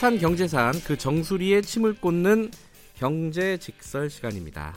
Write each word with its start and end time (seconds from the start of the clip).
핫한 0.00 0.18
경제산 0.18 0.72
그 0.86 0.96
정수리에 0.96 1.60
침을 1.60 1.92
꽂는 1.92 2.50
경제 2.94 3.58
직설 3.58 4.08
시간입니다. 4.08 4.74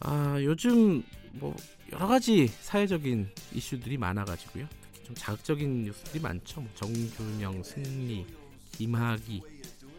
아 0.00 0.36
요즘 0.42 1.04
뭐 1.34 1.54
여러 1.92 2.08
가지 2.08 2.48
사회적인 2.48 3.28
이슈들이 3.54 3.96
많아가지고요. 3.96 4.66
특히 4.92 5.04
좀 5.04 5.14
자극적인 5.14 5.84
뉴스들이 5.84 6.20
많죠. 6.20 6.62
뭐 6.62 6.70
정준영, 6.74 7.62
승리, 7.62 8.26
김학의 8.72 9.40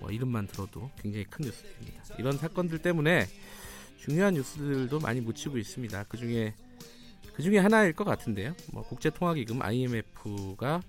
뭐 0.02 0.12
이름만 0.12 0.48
들어도 0.48 0.92
굉장히 1.02 1.24
큰 1.30 1.46
뉴스입니다. 1.46 2.04
이런 2.20 2.38
사건들 2.38 2.80
때문에 2.80 3.26
중요한 4.04 4.34
뉴스들도 4.34 5.00
많이 5.00 5.22
묻히고 5.22 5.58
있습니다. 5.58 6.04
그 6.10 6.18
중에 6.18 6.56
그 7.34 7.42
중에 7.42 7.58
하나일 7.60 7.94
것 7.94 8.04
같은데요. 8.04 8.54
뭐 8.74 8.84
국제통화기금 8.84 9.62
IMF가 9.62 10.82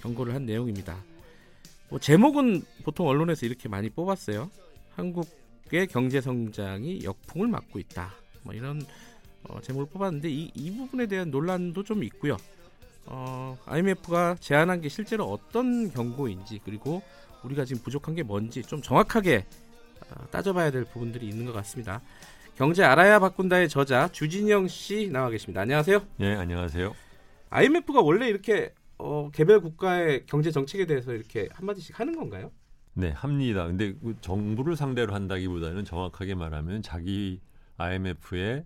경고를 0.00 0.32
한 0.32 0.46
내용입니다. 0.46 1.09
뭐 1.90 1.98
제목은 1.98 2.62
보통 2.84 3.08
언론에서 3.08 3.46
이렇게 3.46 3.68
많이 3.68 3.90
뽑았어요. 3.90 4.48
한국의 4.94 5.88
경제 5.90 6.20
성장이 6.20 7.04
역풍을 7.04 7.48
맞고 7.48 7.78
있다. 7.80 8.12
뭐 8.44 8.54
이런 8.54 8.80
어, 9.48 9.60
제목을 9.60 9.86
뽑았는데 9.86 10.30
이, 10.30 10.50
이 10.54 10.76
부분에 10.76 11.06
대한 11.06 11.30
논란도 11.30 11.82
좀 11.82 12.04
있고요. 12.04 12.36
어, 13.06 13.58
IMF가 13.66 14.36
제안한 14.38 14.82
게 14.82 14.88
실제로 14.88 15.24
어떤 15.24 15.90
경고인지 15.90 16.60
그리고 16.64 17.02
우리가 17.42 17.64
지금 17.64 17.82
부족한 17.82 18.14
게 18.14 18.22
뭔지 18.22 18.62
좀 18.62 18.80
정확하게 18.80 19.44
어, 20.10 20.26
따져봐야 20.30 20.70
될 20.70 20.84
부분들이 20.84 21.28
있는 21.28 21.44
것 21.44 21.52
같습니다. 21.52 22.00
경제 22.56 22.84
알아야 22.84 23.18
바꾼다의 23.18 23.68
저자 23.68 24.08
주진영 24.12 24.68
씨 24.68 25.08
나와 25.10 25.30
계십니다. 25.30 25.62
안녕하세요. 25.62 26.02
네, 26.18 26.36
안녕하세요. 26.36 26.94
IMF가 27.48 28.00
원래 28.00 28.28
이렇게 28.28 28.72
어, 29.00 29.30
개별 29.32 29.60
국가의 29.60 30.26
경제 30.26 30.50
정책에 30.50 30.86
대해서 30.86 31.12
이렇게 31.12 31.48
한마디씩 31.52 31.98
하는 31.98 32.16
건가요? 32.16 32.52
네, 32.94 33.10
합니다. 33.10 33.66
근데 33.66 33.94
그 33.94 34.16
정부를 34.20 34.76
상대로 34.76 35.14
한다기보다는 35.14 35.84
정확하게 35.84 36.34
말하면 36.34 36.82
자기 36.82 37.40
IMF에 37.76 38.64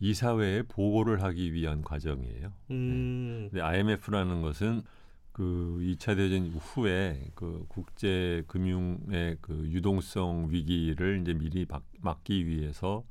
이사회에 0.00 0.62
보고를 0.62 1.22
하기 1.22 1.52
위한 1.52 1.82
과정이에요. 1.82 2.52
음. 2.70 3.48
네. 3.52 3.60
IMF라는 3.60 4.42
것은 4.42 4.82
그 5.32 5.78
2차 5.80 6.16
대전 6.16 6.48
후에 6.48 7.30
그 7.34 7.64
국제 7.68 8.42
금융의 8.48 9.38
그 9.40 9.54
유동성 9.68 10.48
위기를 10.50 11.20
이제 11.20 11.32
미리 11.34 11.66
막기 12.00 12.46
위해서 12.46 13.04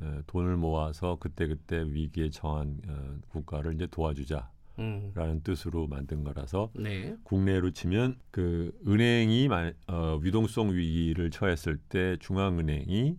어, 0.00 0.20
돈을 0.26 0.56
모아서 0.56 1.16
그때그때 1.20 1.84
위기에 1.86 2.30
처한 2.30 2.80
어, 2.88 3.16
국가를 3.28 3.74
이제 3.74 3.86
도와주자 3.86 4.50
라는 4.76 5.34
음. 5.34 5.40
뜻으로 5.42 5.86
만든 5.86 6.24
거라서 6.24 6.70
네. 6.74 7.14
국내로 7.24 7.70
치면 7.72 8.18
그 8.30 8.72
은행이 8.86 9.48
어, 9.88 10.18
유동성 10.22 10.74
위기를 10.74 11.30
처했을 11.30 11.76
때 11.76 12.16
중앙은행이 12.18 13.18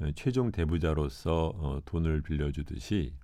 어, 0.00 0.10
최종 0.14 0.52
대부자로서 0.52 1.52
어, 1.56 1.80
돈을 1.84 2.22
빌려주듯이 2.22 3.14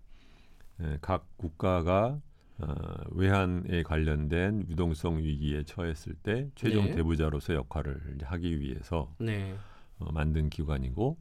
에, 0.81 0.99
각 1.01 1.27
국가가 1.37 2.21
어, 2.59 2.75
외환에 3.13 3.83
관련된 3.83 4.67
유동성 4.69 5.19
위기에 5.19 5.63
처했을 5.65 6.15
때 6.15 6.51
최종 6.55 6.87
네. 6.87 6.91
대부자로서 6.93 7.55
역할을 7.55 8.19
하기 8.23 8.61
위해서 8.61 9.15
네. 9.19 9.57
어, 9.99 10.11
만든 10.13 10.51
기관이고 10.51 11.19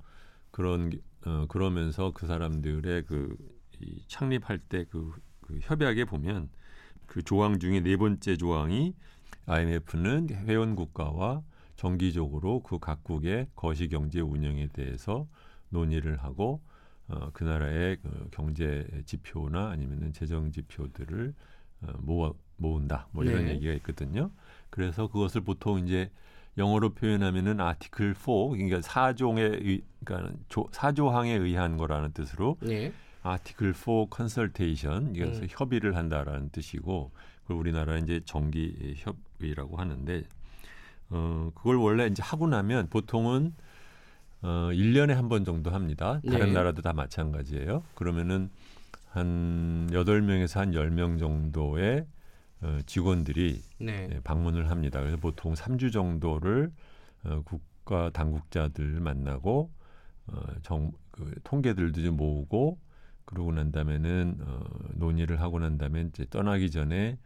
그런 0.49 0.91
어, 1.25 1.45
그러면서 1.47 2.11
그 2.11 2.25
사람들의 2.25 3.03
그 3.03 3.35
이, 3.81 4.03
창립할 4.07 4.57
때 4.59 4.85
그 4.85 5.11
그 5.47 5.59
협약에 5.61 6.05
보면 6.05 6.49
그 7.05 7.21
조항 7.23 7.59
중에 7.59 7.81
네 7.81 7.97
번째 7.97 8.37
조항이 8.37 8.93
IMF는 9.45 10.29
회원 10.47 10.75
국가와 10.75 11.43
정기적으로 11.75 12.61
그 12.61 12.79
각국의 12.79 13.47
거시 13.55 13.87
경제 13.87 14.21
운영에 14.21 14.67
대해서 14.67 15.27
논의를 15.69 16.17
하고 16.17 16.61
어, 17.07 17.29
그 17.33 17.43
나라의 17.43 17.97
그 18.01 18.29
경제 18.31 18.87
지표나 19.05 19.69
아니면은 19.69 20.13
재정 20.13 20.51
지표들을 20.51 21.33
어, 21.81 21.93
모아 21.99 22.31
모은다 22.57 23.09
뭐 23.11 23.23
이런 23.23 23.45
네. 23.45 23.51
얘기가 23.51 23.73
있거든요. 23.73 24.31
그래서 24.69 25.07
그것을 25.07 25.41
보통 25.41 25.85
이제 25.85 26.09
영어로 26.57 26.93
표현하면은 26.93 27.59
아티클 27.59 28.15
4 28.15 28.25
그러니까 28.51 28.81
사종에 28.81 29.41
의, 29.41 29.81
그러니까 30.03 30.33
조, 30.47 30.67
사조항에 30.71 31.33
의한 31.33 31.77
거라는 31.77 32.13
뜻으로 32.13 32.57
네. 32.61 32.93
아티클 33.25 33.73
4 33.73 34.05
컨설테이션 34.09 35.15
이것서 35.15 35.41
음. 35.41 35.47
협의를 35.49 35.95
한다라는 35.95 36.49
뜻이고 36.49 37.11
그걸 37.41 37.57
우리나라는 37.57 38.03
이제 38.03 38.21
정기 38.25 38.95
협의라고 38.97 39.77
하는데 39.77 40.23
어 41.09 41.51
그걸 41.55 41.77
원래 41.77 42.05
이제 42.07 42.21
하고 42.23 42.47
나면 42.47 42.87
보통은 42.89 43.53
어 44.41 44.69
1년에 44.71 45.13
한 45.13 45.27
번 45.27 45.43
정도 45.43 45.71
합니다. 45.71 46.21
다른 46.27 46.47
네. 46.47 46.53
나라도 46.53 46.81
다 46.83 46.93
마찬가지예요. 46.93 47.83
그러면은 47.95 48.49
한 49.09 49.87
8명에서 49.91 50.57
한 50.59 50.71
10명 50.71 51.17
정도의 51.19 52.05
어, 52.61 52.79
직원들이 52.85 53.61
네. 53.79 54.09
예, 54.11 54.19
방문을 54.23 54.69
합니다. 54.69 54.99
그래서 54.99 55.17
보통 55.17 55.53
3주 55.53 55.91
정도를 55.91 56.71
어, 57.23 57.41
국가 57.43 58.09
당국자들 58.11 58.99
만나고 58.99 59.71
어, 60.27 60.41
정, 60.63 60.91
그 61.11 61.33
통계들도 61.43 62.01
좀 62.01 62.17
모으고 62.17 62.77
그러고 63.25 63.51
난 63.53 63.71
다음에는 63.71 64.37
어, 64.41 64.63
논의를 64.95 65.41
하고 65.41 65.59
난 65.59 65.77
다음에 65.77 66.01
이제 66.09 66.25
떠나기 66.29 66.71
전에 66.71 67.17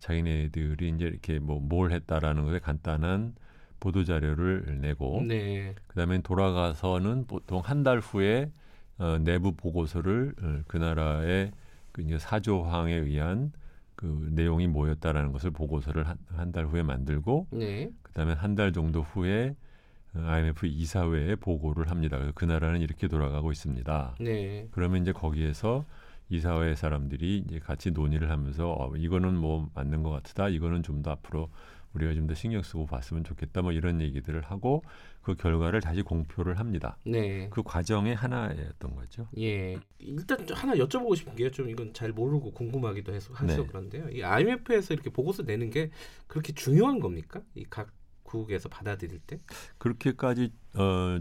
자기네들이 0.00 0.88
이제 0.90 1.06
이렇게 1.06 1.38
뭐 1.38 1.60
뭘 1.60 1.92
했다라는 1.92 2.44
것에 2.44 2.58
간단한 2.60 3.34
보도 3.80 4.04
자료를 4.04 4.80
내고 4.80 5.22
네. 5.26 5.74
그다음에 5.88 6.20
돌아가서는 6.22 7.26
보통 7.26 7.60
한 7.64 7.82
달 7.84 7.98
후에 8.00 8.50
어, 8.98 9.18
내부 9.18 9.52
보고서를 9.56 10.34
어, 10.42 10.62
그 10.68 10.76
나라의 10.76 11.52
그 11.92 12.02
이제 12.02 12.18
사조항에 12.18 12.94
의한 12.94 13.52
그 13.96 14.28
내용이 14.32 14.66
뭐였다라는 14.68 15.32
것을 15.32 15.50
보고서를 15.50 16.04
한 16.06 16.52
달 16.52 16.66
후에 16.66 16.82
만들고 16.82 17.48
네. 17.52 17.90
그다음에 18.02 18.32
한 18.34 18.54
달 18.56 18.72
정도 18.72 19.02
후에 19.02 19.50
어, 19.50 19.69
IMF 20.14 20.66
이사회에 20.66 21.36
보고를 21.36 21.90
합니다. 21.90 22.16
그래서 22.16 22.32
그 22.34 22.44
나라는 22.44 22.80
이렇게 22.80 23.08
돌아가고 23.08 23.52
있습니다. 23.52 24.16
네. 24.20 24.68
그러면 24.72 25.02
이제 25.02 25.12
거기에서 25.12 25.86
이사회 26.28 26.74
사람들이 26.76 27.38
이제 27.38 27.58
같이 27.58 27.90
논의를 27.90 28.30
하면서 28.30 28.72
어, 28.72 28.94
이거는 28.96 29.36
뭐 29.36 29.68
맞는 29.74 30.02
것 30.02 30.10
같다. 30.10 30.48
이거는 30.48 30.82
좀 30.82 31.02
더 31.02 31.10
앞으로 31.12 31.50
우리가 31.94 32.14
좀 32.14 32.26
더 32.28 32.34
신경 32.34 32.62
쓰고 32.62 32.86
봤으면 32.86 33.24
좋겠다. 33.24 33.62
뭐 33.62 33.72
이런 33.72 34.00
얘기들을 34.00 34.40
하고 34.42 34.82
그 35.22 35.34
결과를 35.34 35.80
다시 35.80 36.02
공표를 36.02 36.58
합니다. 36.60 36.96
네. 37.04 37.48
그 37.50 37.62
과정의 37.64 38.14
하나였던 38.14 38.94
거죠. 38.94 39.28
예. 39.38 39.76
일단 39.98 40.46
하나 40.52 40.74
여쭤보고 40.74 41.16
싶은 41.16 41.34
게좀 41.34 41.68
이건 41.68 41.92
잘 41.92 42.12
모르고 42.12 42.52
궁금하기도 42.52 43.12
해서 43.12 43.34
해서 43.42 43.62
네. 43.62 43.66
그런데요. 43.66 44.08
이 44.10 44.22
IMF에서 44.22 44.94
이렇게 44.94 45.10
보고서 45.10 45.42
내는 45.42 45.70
게 45.70 45.90
그렇게 46.28 46.52
중요한 46.52 47.00
겁니까? 47.00 47.42
이 47.56 47.64
각 47.68 47.90
국에서 48.30 48.68
받아들일 48.68 49.18
때? 49.20 49.40
그렇게까지 49.78 50.52
어, 50.74 51.18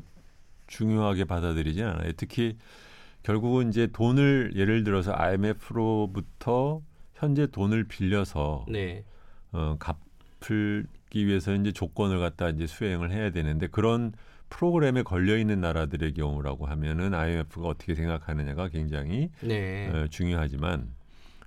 중요하게 0.68 1.26
받아들이진 1.26 1.84
않아요. 1.84 2.12
특히 2.16 2.58
결국은 3.24 3.70
이제 3.70 3.88
돈을 3.88 4.54
예를 4.56 4.84
들어서 4.84 5.14
IMF로부터 5.14 6.82
현재 7.16 7.48
돈을 7.48 7.86
빌려서 7.86 8.66
네. 8.70 9.04
어, 9.52 9.78
갚을기 9.80 11.26
위해서 11.26 11.54
이제 11.56 11.72
조건을 11.72 12.20
갖다 12.20 12.50
이제 12.50 12.68
수행을 12.68 13.12
해야 13.12 13.32
되는데 13.32 13.68
그런 13.68 14.14
프로그램에 14.50 15.04
걸려 15.04 15.38
있는 15.38 15.62
나라들의 15.62 16.14
경우라고 16.14 16.66
하면은 16.68 17.14
IMF가 17.14 17.68
어떻게 17.68 17.96
생각하느냐가 17.96 18.70
굉장히 18.70 19.30
네. 19.42 19.90
어, 19.90 20.08
중요하지만 20.08 20.92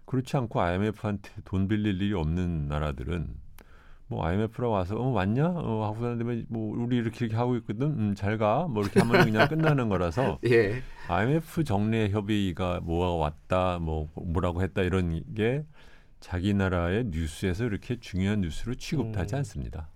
그렇지 0.04 0.36
않고 0.36 0.60
IMF한테 0.60 1.30
돈 1.44 1.68
빌릴 1.68 2.02
일이 2.02 2.12
없는 2.12 2.68
나라들은 2.68 3.28
뭐 4.12 4.26
IMF라 4.26 4.68
와서 4.68 4.94
어 4.96 5.08
왔냐? 5.08 5.46
어 5.46 5.84
하고 5.86 6.00
사는데 6.02 6.44
뭐 6.48 6.76
우리 6.76 6.98
이렇게, 6.98 7.24
이렇게 7.24 7.34
하고 7.34 7.56
있거든. 7.56 7.86
음, 7.98 8.14
잘 8.14 8.36
가. 8.36 8.66
뭐 8.68 8.82
이렇게 8.82 9.00
하면 9.00 9.24
그냥 9.24 9.48
끝나는 9.48 9.88
거라서 9.88 10.38
예. 10.44 10.82
IMF 11.08 11.64
정례 11.64 12.10
협의가 12.10 12.80
뭐가 12.82 13.14
왔다, 13.14 13.78
뭐 13.78 14.10
뭐라고 14.14 14.60
했다 14.62 14.82
이런 14.82 15.22
게 15.34 15.64
자기 16.20 16.52
나라의 16.52 17.06
뉴스에서 17.06 17.64
이렇게 17.64 17.98
중요한 17.98 18.42
뉴스로 18.42 18.74
취급하지 18.74 19.34
음. 19.34 19.38
않습니다. 19.38 19.88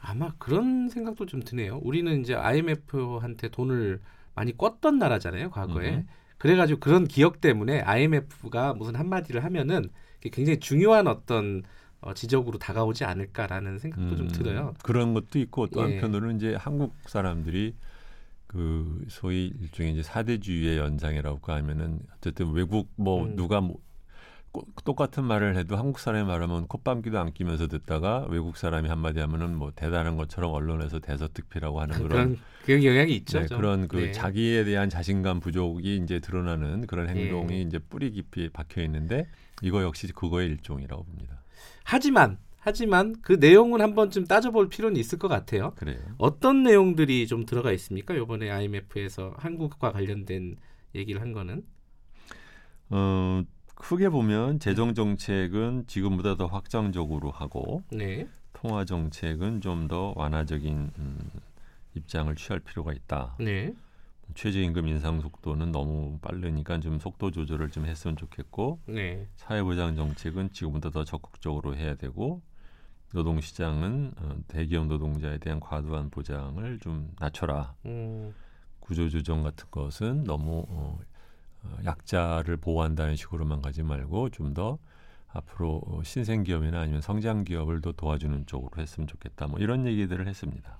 아마 0.00 0.32
그런 0.38 0.88
생각도 0.88 1.26
좀 1.26 1.40
드네요. 1.40 1.78
우리는 1.84 2.20
이제 2.20 2.34
IMF한테 2.34 3.48
돈을 3.48 4.00
많이 4.34 4.56
꿨던 4.56 4.98
나라잖아요, 4.98 5.50
과거에. 5.50 5.96
음. 5.98 6.06
그래가지고 6.38 6.80
그런 6.80 7.06
기억 7.06 7.40
때문에 7.40 7.80
IMF가 7.80 8.74
무슨 8.74 8.96
한마디를 8.96 9.44
하면은 9.44 9.88
굉장히 10.20 10.58
중요한 10.58 11.06
어떤 11.06 11.62
어, 12.06 12.14
지적으로 12.14 12.56
다가오지 12.56 13.04
않을까라는 13.04 13.80
생각도 13.80 14.10
음, 14.10 14.16
좀 14.16 14.28
들어요. 14.28 14.74
그런 14.84 15.12
것도 15.12 15.40
있고 15.40 15.66
또 15.66 15.80
예. 15.80 15.94
한편으로는 15.94 16.36
이제 16.36 16.54
한국 16.54 16.94
사람들이 17.06 17.74
그 18.46 19.04
소위 19.08 19.52
일종의 19.60 19.94
이제 19.94 20.02
사대주의의 20.04 20.78
연장이라고 20.78 21.52
하면은 21.52 21.98
어쨌든 22.16 22.52
외국 22.52 22.88
뭐 22.94 23.24
음. 23.24 23.34
누가 23.34 23.60
뭐 23.60 23.78
똑같은 24.84 25.24
말을 25.24 25.56
해도 25.56 25.76
한국 25.76 25.98
사람이 25.98 26.26
말하면 26.28 26.68
콧방귀도 26.68 27.18
안 27.18 27.32
끼면서 27.32 27.66
듣다가 27.66 28.24
외국 28.30 28.56
사람이 28.56 28.88
한마디 28.88 29.18
하면은 29.18 29.56
뭐 29.56 29.72
대단한 29.74 30.16
것처럼 30.16 30.52
언론에서 30.52 31.00
대서특필하고 31.00 31.80
하는 31.80 31.96
그런 31.96 32.08
그런 32.08 32.38
그런 32.64 32.84
영향이 32.84 33.16
있죠. 33.16 33.40
네, 33.40 33.46
좀. 33.46 33.58
그런 33.58 33.88
그 33.88 33.96
네. 33.96 34.12
자기에 34.12 34.62
대한 34.62 34.88
자신감 34.88 35.40
부족이 35.40 35.96
이제 35.96 36.20
드러나는 36.20 36.86
그런 36.86 37.08
행동이 37.08 37.56
예. 37.56 37.60
이제 37.62 37.80
뿌리 37.80 38.12
깊이 38.12 38.48
박혀 38.48 38.80
있는데 38.82 39.26
이거 39.60 39.82
역시 39.82 40.06
그거의 40.12 40.48
일종이라고 40.50 41.02
봅니다. 41.02 41.42
하지만 41.84 42.38
하지만 42.58 43.14
그 43.22 43.34
내용은 43.34 43.80
한 43.80 43.94
번쯤 43.94 44.24
따져볼 44.26 44.68
필요는 44.68 44.96
있을 44.98 45.18
것 45.18 45.28
같아요. 45.28 45.72
그래요. 45.76 45.98
어떤 46.18 46.64
내용들이 46.64 47.26
좀 47.28 47.46
들어가 47.46 47.70
있습니까? 47.72 48.14
이번에 48.14 48.50
IMF에서 48.50 49.34
한국과 49.38 49.92
관련된 49.92 50.56
얘기를 50.94 51.20
한 51.20 51.32
거는 51.32 51.64
어, 52.90 53.44
크게 53.74 54.08
보면 54.08 54.58
재정 54.58 54.94
정책은 54.94 55.84
지금보다 55.86 56.36
더 56.36 56.46
확장적으로 56.46 57.30
하고 57.30 57.82
네, 57.90 58.26
통화 58.52 58.84
정책은 58.84 59.60
좀 59.60 59.86
더 59.88 60.12
완화적인 60.16 60.90
음, 60.98 61.30
입장을 61.94 62.34
취할 62.36 62.58
필요가 62.60 62.92
있다. 62.92 63.36
네, 63.38 63.72
최저임금 64.34 64.88
인상 64.88 65.20
속도는 65.20 65.72
너무 65.72 66.18
빠르니까 66.20 66.80
좀 66.80 66.98
속도 66.98 67.30
조절을 67.30 67.70
좀 67.70 67.86
했으면 67.86 68.16
좋겠고 68.16 68.80
네, 68.86 69.28
사회보장 69.36 69.96
정책은 69.96 70.52
지금보다 70.52 70.90
더 70.90 71.04
적극적으로 71.04 71.76
해야 71.76 71.94
되고 71.94 72.42
노동시장은 73.14 74.12
어, 74.18 74.36
대기업 74.48 74.86
노동자에 74.86 75.38
대한 75.38 75.60
과도한 75.60 76.10
보장을 76.10 76.78
좀 76.80 77.10
낮춰라. 77.18 77.74
음, 77.86 78.34
구조조정 78.80 79.42
같은 79.42 79.66
것은 79.70 80.24
너무 80.24 80.66
어, 80.68 80.98
어, 81.62 81.76
약자를 81.84 82.56
보호한다는 82.56 83.16
식으로만 83.16 83.62
가지 83.62 83.82
말고 83.82 84.30
좀 84.30 84.54
더 84.54 84.78
앞으로 85.28 85.82
어, 85.86 86.02
신생 86.02 86.42
기업이나 86.42 86.80
아니면 86.80 87.00
성장 87.00 87.44
기업을 87.44 87.80
더 87.80 87.92
도와주는 87.92 88.46
쪽으로 88.46 88.80
했으면 88.80 89.06
좋겠다. 89.06 89.46
뭐 89.46 89.58
이런 89.60 89.86
얘기들을 89.86 90.26
했습니다. 90.26 90.78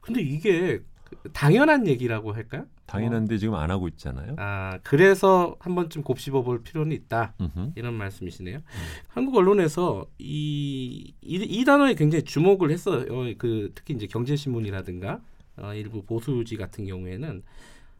근데 0.00 0.20
이게 0.22 0.78
그 0.78 0.86
당연한 1.32 1.86
얘기라고 1.86 2.32
할까요? 2.32 2.66
당연한데 2.86 3.38
지금 3.38 3.54
안 3.54 3.70
하고 3.70 3.88
있잖아요. 3.88 4.34
아 4.38 4.78
그래서 4.82 5.56
한 5.58 5.74
번쯤 5.74 6.02
곱씹어볼 6.02 6.62
필요는 6.62 6.92
있다. 6.92 7.34
음흠. 7.40 7.72
이런 7.76 7.94
말씀이시네요. 7.94 8.60
한국 9.08 9.36
언론에서 9.36 10.06
이, 10.18 11.14
이, 11.22 11.34
이 11.36 11.64
단어에 11.64 11.94
굉장히 11.94 12.24
주목을 12.24 12.70
했어요. 12.70 13.06
그 13.38 13.72
특히 13.74 13.94
이제 13.94 14.06
경제신문이라든가 14.06 15.20
어, 15.56 15.74
일부 15.74 16.02
보수지 16.02 16.56
같은 16.56 16.84
경우에는 16.84 17.42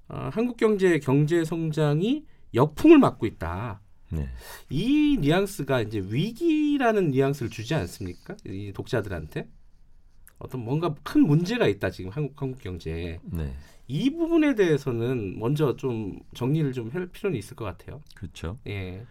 어, 0.08 0.28
한국 0.32 0.56
경제 0.56 0.98
경제 0.98 1.44
성장이 1.44 2.24
역풍을 2.54 2.98
맞고 2.98 3.26
있다. 3.26 3.80
네. 4.10 4.28
이 4.70 5.16
뉘앙스가 5.20 5.80
이제 5.82 5.98
위기라는 5.98 7.10
뉘앙스를 7.10 7.50
주지 7.50 7.74
않습니까? 7.74 8.36
이 8.46 8.72
독자들한테 8.72 9.48
어떤 10.44 10.62
뭔가 10.64 10.94
큰 11.02 11.22
문제가 11.26 11.66
있다 11.66 11.90
지금 11.90 12.10
한국 12.10 12.40
한국 12.40 12.60
경제에 12.60 13.18
네. 13.24 13.54
이 13.88 14.10
부분에 14.10 14.54
대해서는 14.54 15.38
먼저 15.38 15.76
좀 15.76 16.18
정리를 16.34 16.72
좀 16.72 16.90
할 16.92 17.06
필요는 17.06 17.38
있을 17.38 17.56
것 17.56 17.64
같아요. 17.64 18.02
그렇죠. 18.14 18.58
예, 18.66 19.06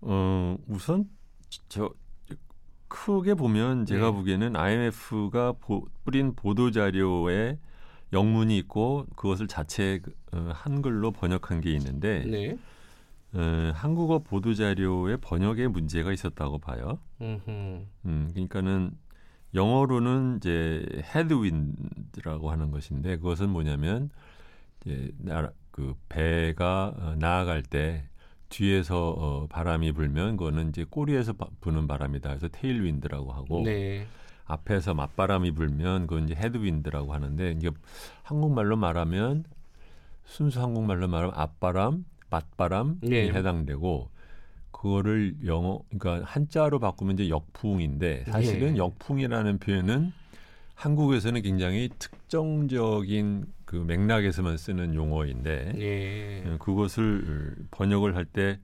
어, 0.00 0.56
우선 0.68 1.08
저 1.68 1.92
크게 2.86 3.34
보면 3.34 3.86
제가 3.86 4.06
네. 4.06 4.12
보기에는 4.12 4.56
IMF가 4.56 5.52
보, 5.52 5.86
뿌린 6.04 6.34
보도 6.34 6.70
자료에 6.70 7.58
영문이 8.12 8.56
있고 8.58 9.06
그것을 9.16 9.46
자체 9.48 10.00
어, 10.32 10.50
한글로 10.54 11.10
번역한 11.10 11.60
게 11.60 11.72
있는데 11.72 12.24
네, 12.24 12.56
어, 13.34 13.72
한국어 13.74 14.20
보도 14.20 14.54
자료에 14.54 15.16
번역에 15.16 15.66
문제가 15.68 16.12
있었다고 16.12 16.58
봐요. 16.58 16.98
음흠. 17.20 17.50
음, 18.06 18.30
그러니까는 18.32 18.92
영어로는 19.54 20.36
이제 20.38 20.84
헤드윈드라고 21.14 22.50
하는 22.50 22.70
것인데 22.70 23.16
그것은 23.16 23.50
뭐냐면 23.50 24.10
이제 24.84 25.10
나라, 25.18 25.50
그 25.70 25.94
배가 26.08 26.94
어, 26.96 27.14
나아갈 27.18 27.62
때 27.62 28.04
뒤에서 28.48 29.10
어, 29.10 29.46
바람이 29.46 29.92
불면 29.92 30.36
그거는 30.36 30.70
이제 30.70 30.84
꼬리에서 30.84 31.34
바, 31.34 31.46
부는 31.60 31.86
바람이다. 31.86 32.28
그래서 32.28 32.48
테일윈드라고 32.48 33.32
하고 33.32 33.62
네, 33.64 34.06
앞에서 34.44 34.94
맞바람이 34.94 35.52
불면 35.52 36.06
그건 36.06 36.24
이제 36.24 36.34
헤드윈드라고 36.34 37.12
하는데 37.12 37.52
이게 37.52 37.70
한국말로 38.22 38.76
말하면 38.76 39.44
순수 40.24 40.60
한국말로 40.60 41.08
말하면 41.08 41.34
앞바람, 41.34 42.04
맞바람이 42.30 43.00
네. 43.02 43.32
해당되고 43.32 44.10
그거를 44.70 45.36
영어 45.46 45.80
그러니까 45.96 46.24
한자로 46.30 46.78
바꾸면 46.78 47.14
이제 47.14 47.28
역풍인데 47.28 48.24
사실은 48.28 48.72
네. 48.74 48.78
역풍이라는 48.78 49.58
표현은 49.58 50.12
한국에서는 50.74 51.42
굉장히 51.42 51.88
특정적인 51.98 53.46
그 53.64 53.76
맥락에서만 53.76 54.56
쓰는 54.56 54.94
용어인데 54.94 55.72
예, 55.76 56.42
예, 56.46 56.56
그것을 56.58 57.56
번역을 57.70 58.14
할 58.16 58.24
때 58.26 58.58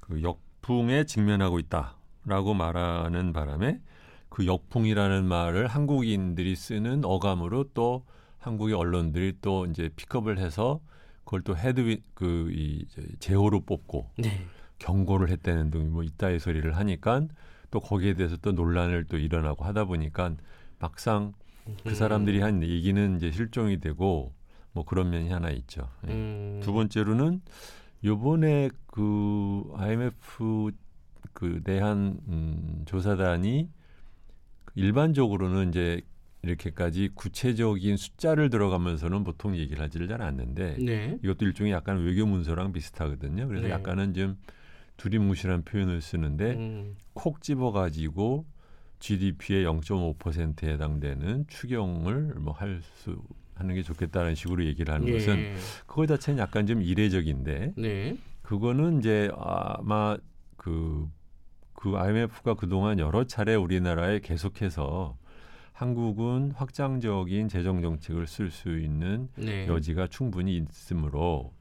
그 0.00 0.22
역풍에 0.22 1.04
직면하고 1.04 1.58
있다라고 1.60 2.52
말하는 2.54 3.32
바람에 3.32 3.80
그 4.28 4.46
역풍이라는 4.46 5.24
말을 5.24 5.66
한국인들이 5.66 6.56
쓰는 6.56 7.04
어감으로 7.04 7.70
또 7.72 8.04
한국의 8.38 8.74
언론들이 8.74 9.38
또 9.40 9.64
이제 9.64 9.88
픽업을 9.96 10.38
해서 10.38 10.80
그걸 11.24 11.40
또 11.40 11.56
헤드윈 11.56 12.02
그이 12.12 12.84
제호로 13.18 13.60
뽑고 13.62 14.10
네, 14.18 14.44
경고를 14.78 15.30
했다는 15.30 15.70
등뭐 15.70 16.02
이따의 16.02 16.40
소리를 16.40 16.76
하니까 16.76 17.26
또 17.70 17.80
거기에 17.80 18.14
대해서 18.14 18.36
또 18.36 18.52
논란을 18.52 19.04
또 19.04 19.18
일어나고 19.18 19.64
하다 19.64 19.84
보니까 19.84 20.34
막상 20.78 21.32
그 21.82 21.94
사람들이 21.94 22.40
한 22.40 22.62
얘기는 22.62 23.16
이제 23.16 23.30
실종이 23.30 23.80
되고 23.80 24.32
뭐 24.72 24.84
그런 24.84 25.10
면이 25.10 25.30
하나 25.30 25.50
있죠. 25.50 25.88
예. 26.08 26.12
음, 26.12 26.60
두 26.62 26.72
번째로는 26.72 27.40
요번에 28.04 28.70
그 28.86 29.64
IMF 29.76 30.72
그 31.32 31.62
내한 31.64 32.20
음, 32.28 32.82
조사단이 32.84 33.70
일반적으로는 34.74 35.70
이제 35.70 36.02
이렇게까지 36.42 37.10
구체적인 37.14 37.96
숫자를 37.96 38.50
들어가면서는 38.50 39.24
보통 39.24 39.56
얘기를 39.56 39.82
하지를 39.82 40.08
잘 40.08 40.20
않는데 40.20 40.76
네, 40.78 41.18
이것도 41.22 41.46
일종의 41.46 41.72
약간 41.72 42.04
외교 42.04 42.26
문서랑 42.26 42.72
비슷하거든요. 42.72 43.48
그래서 43.48 43.66
네. 43.66 43.72
약간은 43.72 44.12
좀 44.12 44.36
두리뭉실한 44.96 45.62
표현을 45.62 46.00
쓰는데 46.00 46.52
음, 46.54 46.96
콕 47.14 47.42
집어가지고 47.42 48.44
GDP의 49.00 49.64
0.5%에 49.66 50.72
해당되는 50.72 51.46
추경을 51.48 52.34
뭐 52.38 52.54
할 52.54 52.80
수 52.96 53.20
하는 53.54 53.74
게 53.76 53.82
좋겠다는 53.82 54.34
식으로 54.34 54.64
얘기를 54.64 54.92
하는 54.92 55.06
것은 55.12 55.36
예, 55.38 55.54
그거 55.86 56.06
자체는 56.06 56.40
약간 56.40 56.66
좀 56.66 56.82
이례적인데 56.82 57.74
네, 57.76 58.16
그거는 58.42 58.98
이제 58.98 59.30
아마 59.36 60.16
그, 60.56 61.08
그 61.72 61.96
IMF가 61.96 62.54
그동안 62.54 62.98
여러 62.98 63.24
차례 63.24 63.54
우리나라에 63.54 64.18
계속해서 64.18 65.16
한국은 65.72 66.52
확장적인 66.52 67.48
재정 67.48 67.80
정책을 67.80 68.26
쓸 68.26 68.50
수 68.50 68.78
있는 68.78 69.28
네, 69.36 69.66
여지가 69.68 70.08
충분히 70.08 70.56
있으므로 70.56 71.52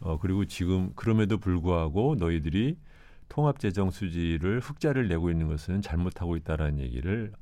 어 0.00 0.18
그리고 0.18 0.44
지금 0.44 0.92
그럼에도 0.94 1.38
불구하고 1.38 2.16
너희들이 2.18 2.76
통합 3.28 3.58
재정 3.58 3.90
수지를 3.90 4.60
흑자를 4.60 5.08
내고 5.08 5.30
있는 5.30 5.48
것은 5.48 5.82
잘못하고 5.82 6.36
있다라는 6.36 6.78
얘기를 6.80 7.32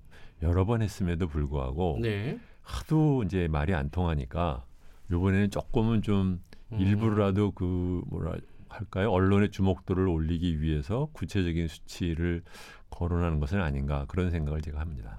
여러 0.42 0.64
번 0.64 0.82
했음에도 0.82 1.28
불구하고 1.28 1.98
네, 2.00 2.38
하도 2.62 3.22
이제 3.24 3.48
말이 3.48 3.74
안 3.74 3.90
통하니까 3.90 4.64
요번에는 5.10 5.50
조금은 5.50 6.02
좀 6.02 6.42
음, 6.72 6.80
일부러라도 6.80 7.52
그 7.52 8.02
뭐라 8.06 8.34
할까요? 8.68 9.10
언론의 9.10 9.50
주목도를 9.50 10.08
올리기 10.08 10.60
위해서 10.60 11.08
구체적인 11.12 11.68
수치를 11.68 12.42
거론하는 12.90 13.40
것은 13.40 13.60
아닌가 13.60 14.04
그런 14.08 14.30
생각을 14.30 14.62
제가 14.62 14.80
합니다. 14.80 15.18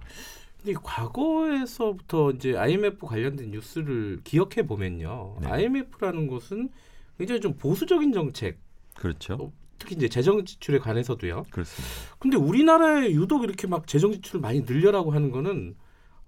근데 0.58 0.74
과거에서부터 0.84 2.32
이제 2.32 2.58
IMF 2.58 3.06
관련된 3.06 3.52
뉴스를 3.52 4.22
기억해 4.24 4.66
보면요, 4.66 5.38
네. 5.42 5.48
IMF라는 5.48 6.28
것은 6.28 6.70
굉장히 7.18 7.42
좀 7.42 7.54
보수적인 7.56 8.14
정책, 8.14 8.60
그렇죠. 8.96 9.34
어, 9.36 9.54
특히 9.78 9.96
이제 9.96 10.08
재정 10.08 10.44
지출에 10.46 10.80
관해서도요. 10.80 11.46
그렇습니다. 11.50 11.96
근데 12.20 12.38
우리나라에 12.38 13.12
유독 13.12 13.44
이렇게 13.44 13.68
막 13.68 13.88
재정 13.88 14.12
지출을 14.12 14.42
많이 14.42 14.62
늘려라고 14.62 15.12
하는 15.12 15.32
거는 15.32 15.76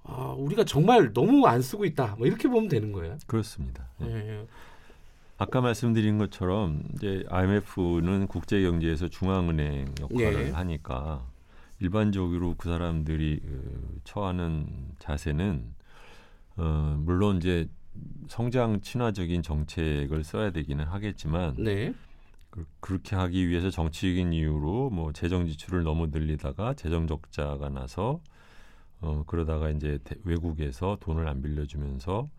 아, 0.04 0.34
우리가 0.38 0.64
정말 0.64 1.14
너무 1.14 1.46
안 1.48 1.62
쓰고 1.62 1.86
있다. 1.86 2.16
뭐 2.18 2.28
이렇게 2.28 2.48
보면 2.48 2.70
되는 2.70 2.92
거예요. 2.92 3.18
그렇습니다. 3.28 3.90
예. 4.02 4.08
예. 4.08 4.48
아까 5.38 5.62
말씀드린 5.62 6.18
것처럼 6.18 6.84
이제 6.96 7.24
IMF는 7.30 8.28
국제 8.28 8.62
경제에서 8.62 9.08
중앙은행 9.08 9.94
역할을 10.02 10.48
예. 10.48 10.52
하니까 10.52 11.26
일반적으로 11.80 12.56
그 12.58 12.70
사람들이 12.70 13.40
그, 13.44 14.00
처하는 14.04 14.68
자세는 15.00 15.76
어, 16.56 16.96
물론 17.00 17.38
이제 17.38 17.68
성장 18.28 18.82
친화적인 18.82 19.42
정책을 19.42 20.24
써야 20.24 20.52
되기는 20.52 20.86
하겠지만 20.86 21.56
네. 21.58 21.94
그, 22.50 22.66
그렇게 22.80 23.16
하기 23.16 23.48
위해서 23.48 23.70
정치적인 23.70 24.34
이유로 24.34 24.90
뭐 24.90 25.14
재정 25.14 25.46
지출을 25.46 25.84
너무 25.84 26.08
늘리다가 26.08 26.74
재정 26.74 27.08
적자가 27.08 27.70
나서 27.70 28.20
어 29.00 29.24
그러다가 29.28 29.70
이제 29.70 30.00
대, 30.04 30.16
외국에서 30.24 30.98
돈을 31.00 31.28
안 31.28 31.42
빌려주면서 31.42 32.30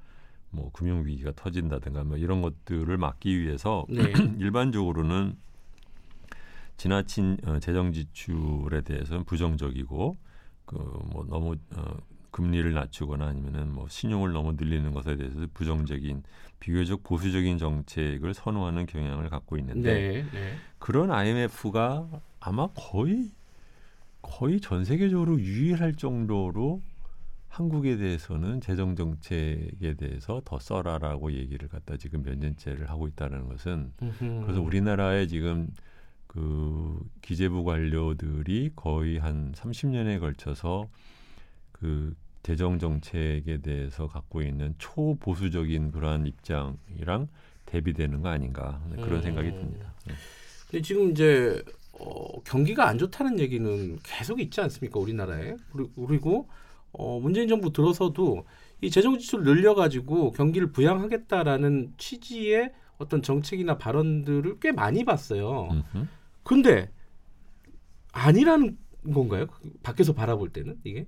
뭐 0.51 0.71
금융 0.73 1.05
위기가 1.05 1.33
터진다든가 1.37 2.05
뭐 2.05 2.17
이런 2.17 2.43
것들을 2.43 2.97
막기 2.97 3.39
위해서 3.41 3.87
네. 3.89 4.13
일반적으로는 4.39 5.37
지나친 6.77 7.39
어, 7.45 7.59
재정 7.59 7.93
지출에 7.93 8.81
대해서는 8.83 9.25
부정적이고 9.25 10.17
그 10.65 10.99
뭐 11.19 11.25
너무 11.29 11.57
어, 11.75 11.97
금리를 12.39 12.73
낮추거나 12.73 13.27
아니면은 13.27 13.73
뭐 13.73 13.89
신용을 13.89 14.33
너무 14.33 14.53
늘리는 14.53 14.95
것에 14.95 15.17
대해서 15.17 15.45
부정적인 15.55 16.23
비교적 16.61 17.03
보수적인 17.03 17.59
정책을 17.59 18.33
선호하는 18.33 18.87
경향을 18.87 19.29
갖고 19.29 19.57
있는데 19.57 19.93
네, 19.93 20.23
네. 20.33 20.55
그런 20.79 21.11
IMF가 21.11 22.09
아마 22.39 22.69
거의 22.69 23.33
거의 24.23 24.61
전 24.61 24.85
세계적으로 24.85 25.41
유일할 25.41 25.97
정도로 25.97 26.81
한국에 27.49 27.97
대해서는 27.97 28.61
재정 28.61 28.95
정책에 28.95 29.95
대해서 29.95 30.41
더 30.45 30.61
써라라고 30.61 31.33
얘기를 31.33 31.67
갖다 31.67 31.97
지금 31.97 32.23
몇 32.23 32.39
년째를 32.39 32.89
하고 32.89 33.09
있다는 33.09 33.49
것은 33.49 33.93
그래서 34.45 34.63
우리나라에 34.63 35.27
지금 35.27 35.69
그 36.29 37.01
기재부 37.21 37.65
관료들이 37.65 38.71
거의 38.77 39.19
한 39.19 39.51
30년에 39.53 40.21
걸쳐서 40.21 40.89
그 41.73 42.15
재정 42.49 42.79
정책에 42.79 43.59
대해서 43.61 44.09
갖고 44.09 44.41
있는 44.41 44.75
초보수적인 44.79 45.91
그러한 45.91 46.27
입장이랑 46.27 47.29
대비되는 47.67 48.23
거 48.23 48.31
아닌가 48.31 48.81
그런 48.93 49.17
음. 49.17 49.21
생각이 49.21 49.51
듭니다. 49.51 49.93
네. 50.07 50.15
근데 50.71 50.81
지금 50.81 51.11
이제 51.11 51.63
어, 51.93 52.41
경기가 52.45 52.89
안 52.89 52.97
좋다는 52.97 53.39
얘기는 53.39 53.99
계속 54.03 54.41
있지 54.41 54.63
않습니까 54.63 54.99
우리나라에 54.99 55.57
그리고 55.95 56.49
어, 56.93 57.21
문재인 57.21 57.49
정부 57.49 57.71
들어서도 57.71 58.47
이 58.81 58.91
재정 58.91 59.19
지출 59.19 59.43
늘려가지고 59.43 60.31
경기를 60.31 60.73
부양하겠다라는 60.73 61.93
취지의 61.99 62.73
어떤 62.97 63.21
정책이나 63.21 63.77
발언들을 63.77 64.59
꽤 64.61 64.73
많이 64.73 65.05
봤어요. 65.05 65.69
음흠. 65.71 66.07
근데 66.45 66.91
아니라는 68.13 68.79
건가요? 69.13 69.49
밖에서 69.83 70.15
바라볼 70.15 70.49
때는 70.49 70.81
이게? 70.85 71.07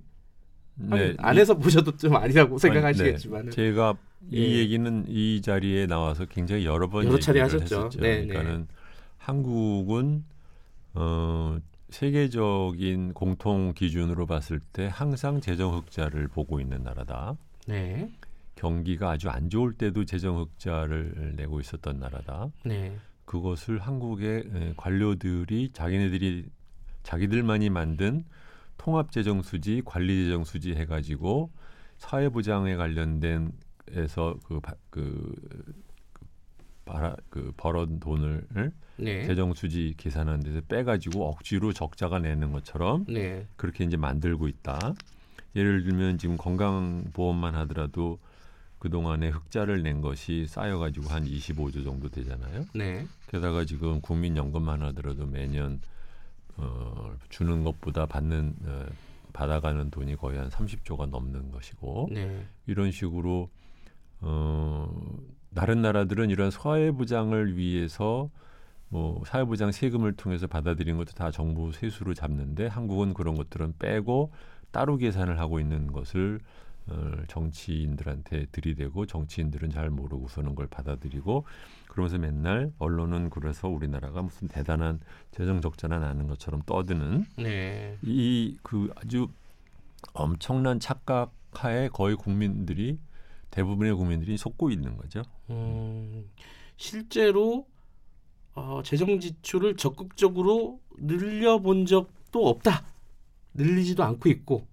네, 0.89 1.15
안에서 1.17 1.53
이, 1.53 1.57
보셔도 1.57 1.95
좀 1.95 2.15
아니라고 2.15 2.57
생각하시겠지만 2.57 3.45
네, 3.45 3.51
제가 3.51 3.95
이 4.29 4.37
예. 4.37 4.57
얘기는 4.59 5.05
이 5.07 5.41
자리에 5.41 5.87
나와서 5.87 6.25
굉장히 6.25 6.65
여러 6.65 6.89
번 6.89 7.05
여러 7.05 7.19
차례 7.19 7.41
하셨죠. 7.41 7.89
네, 7.99 8.21
네, 8.21 8.27
그러니까는 8.27 8.67
한국은 9.17 10.23
어, 10.93 11.57
세계적인 11.89 13.13
공통 13.13 13.73
기준으로 13.73 14.25
봤을 14.25 14.59
때 14.59 14.89
항상 14.91 15.41
재정 15.41 15.75
흑자를 15.75 16.27
보고 16.27 16.59
있는 16.59 16.83
나라다. 16.83 17.35
네. 17.67 18.11
경기가 18.55 19.11
아주 19.11 19.29
안 19.29 19.49
좋을 19.49 19.73
때도 19.73 20.05
재정 20.05 20.39
흑자를 20.39 21.33
내고 21.35 21.59
있었던 21.59 21.99
나라다. 21.99 22.49
네. 22.63 22.95
그것을 23.25 23.79
한국의 23.79 24.73
관료들이 24.77 25.71
자기네들이 25.73 26.45
자기들만이 27.03 27.69
만든 27.69 28.25
통합재정수지, 28.81 29.83
관리재정수지 29.85 30.73
해가지고 30.73 31.51
사회보장에 31.97 32.75
관련된 32.75 33.51
에서 33.93 34.37
그, 34.45 34.59
그, 34.89 35.35
그, 36.85 37.15
그 37.29 37.51
벌은 37.57 37.99
돈을 37.99 38.47
네. 38.97 39.25
재정 39.25 39.53
수지 39.53 39.93
계산하는 39.97 40.41
데서 40.41 40.61
빼가지고 40.61 41.27
억지로 41.27 41.73
적자가 41.73 42.19
내는 42.19 42.53
것처럼 42.53 43.05
네. 43.07 43.47
그렇게 43.55 43.83
이제 43.83 43.97
만들고 43.97 44.47
있다. 44.47 44.93
예를 45.55 45.83
들면 45.83 46.19
지금 46.19 46.37
건강보험만 46.37 47.55
하더라도 47.55 48.19
그 48.79 48.89
동안에 48.89 49.29
흑자를 49.29 49.83
낸 49.83 50.01
것이 50.01 50.47
쌓여가지고 50.47 51.09
한 51.09 51.25
25조 51.25 51.83
정도 51.83 52.09
되잖아요. 52.09 52.65
네. 52.73 53.05
게다가 53.27 53.65
지금 53.65 53.99
국민연금만 54.01 54.81
하더라도 54.83 55.25
매년 55.25 55.81
어, 56.57 57.15
주는 57.29 57.63
것보다 57.63 58.05
받는 58.05 58.55
어, 58.65 58.85
받아가는 59.33 59.89
돈이 59.89 60.17
거의 60.17 60.37
한 60.37 60.49
30조가 60.49 61.09
넘는 61.09 61.51
것이고 61.51 62.09
네. 62.11 62.45
이런 62.67 62.91
식으로 62.91 63.49
어, 64.21 64.89
다른 65.55 65.81
나라들은 65.81 66.29
이런 66.29 66.51
사회보장을 66.51 67.57
위해서 67.57 68.29
뭐 68.89 69.23
사회보장 69.25 69.71
세금을 69.71 70.13
통해서 70.13 70.47
받아들인 70.47 70.97
것도 70.97 71.13
다 71.13 71.31
정부 71.31 71.71
세수로 71.71 72.13
잡는데 72.13 72.67
한국은 72.67 73.13
그런 73.13 73.35
것들은 73.35 73.75
빼고 73.79 74.31
따로 74.71 74.97
계산을 74.97 75.39
하고 75.39 75.59
있는 75.59 75.91
것을 75.91 76.39
어, 76.87 77.11
정치인들한테 77.27 78.47
들이대고 78.51 79.05
정치인들은 79.05 79.69
잘 79.69 79.89
모르고서는 79.89 80.55
걸 80.55 80.67
받아들이고 80.67 81.45
그러면서 81.91 82.17
맨날 82.17 82.71
언론은 82.79 83.29
그래서 83.29 83.67
우리나라가 83.67 84.21
무슨 84.21 84.47
대단한 84.47 85.01
재정 85.31 85.59
적자나 85.59 85.99
나는 85.99 86.25
것처럼 86.25 86.61
떠드는 86.65 87.25
네. 87.35 87.97
이그 88.01 88.93
아주 88.95 89.27
엄청난 90.13 90.79
착각 90.79 91.33
하에 91.51 91.89
거의 91.89 92.15
국민들이 92.15 92.97
대부분의 93.49 93.93
국민들이 93.93 94.37
속고 94.37 94.71
있는 94.71 94.95
거죠. 94.95 95.21
음, 95.49 96.29
실제로 96.77 97.67
어, 98.53 98.81
재정 98.85 99.19
지출을 99.19 99.75
적극적으로 99.75 100.79
늘려본 100.97 101.87
적도 101.87 102.47
없다. 102.47 102.85
늘리지도 103.53 104.01
않고 104.01 104.29
있고 104.29 104.65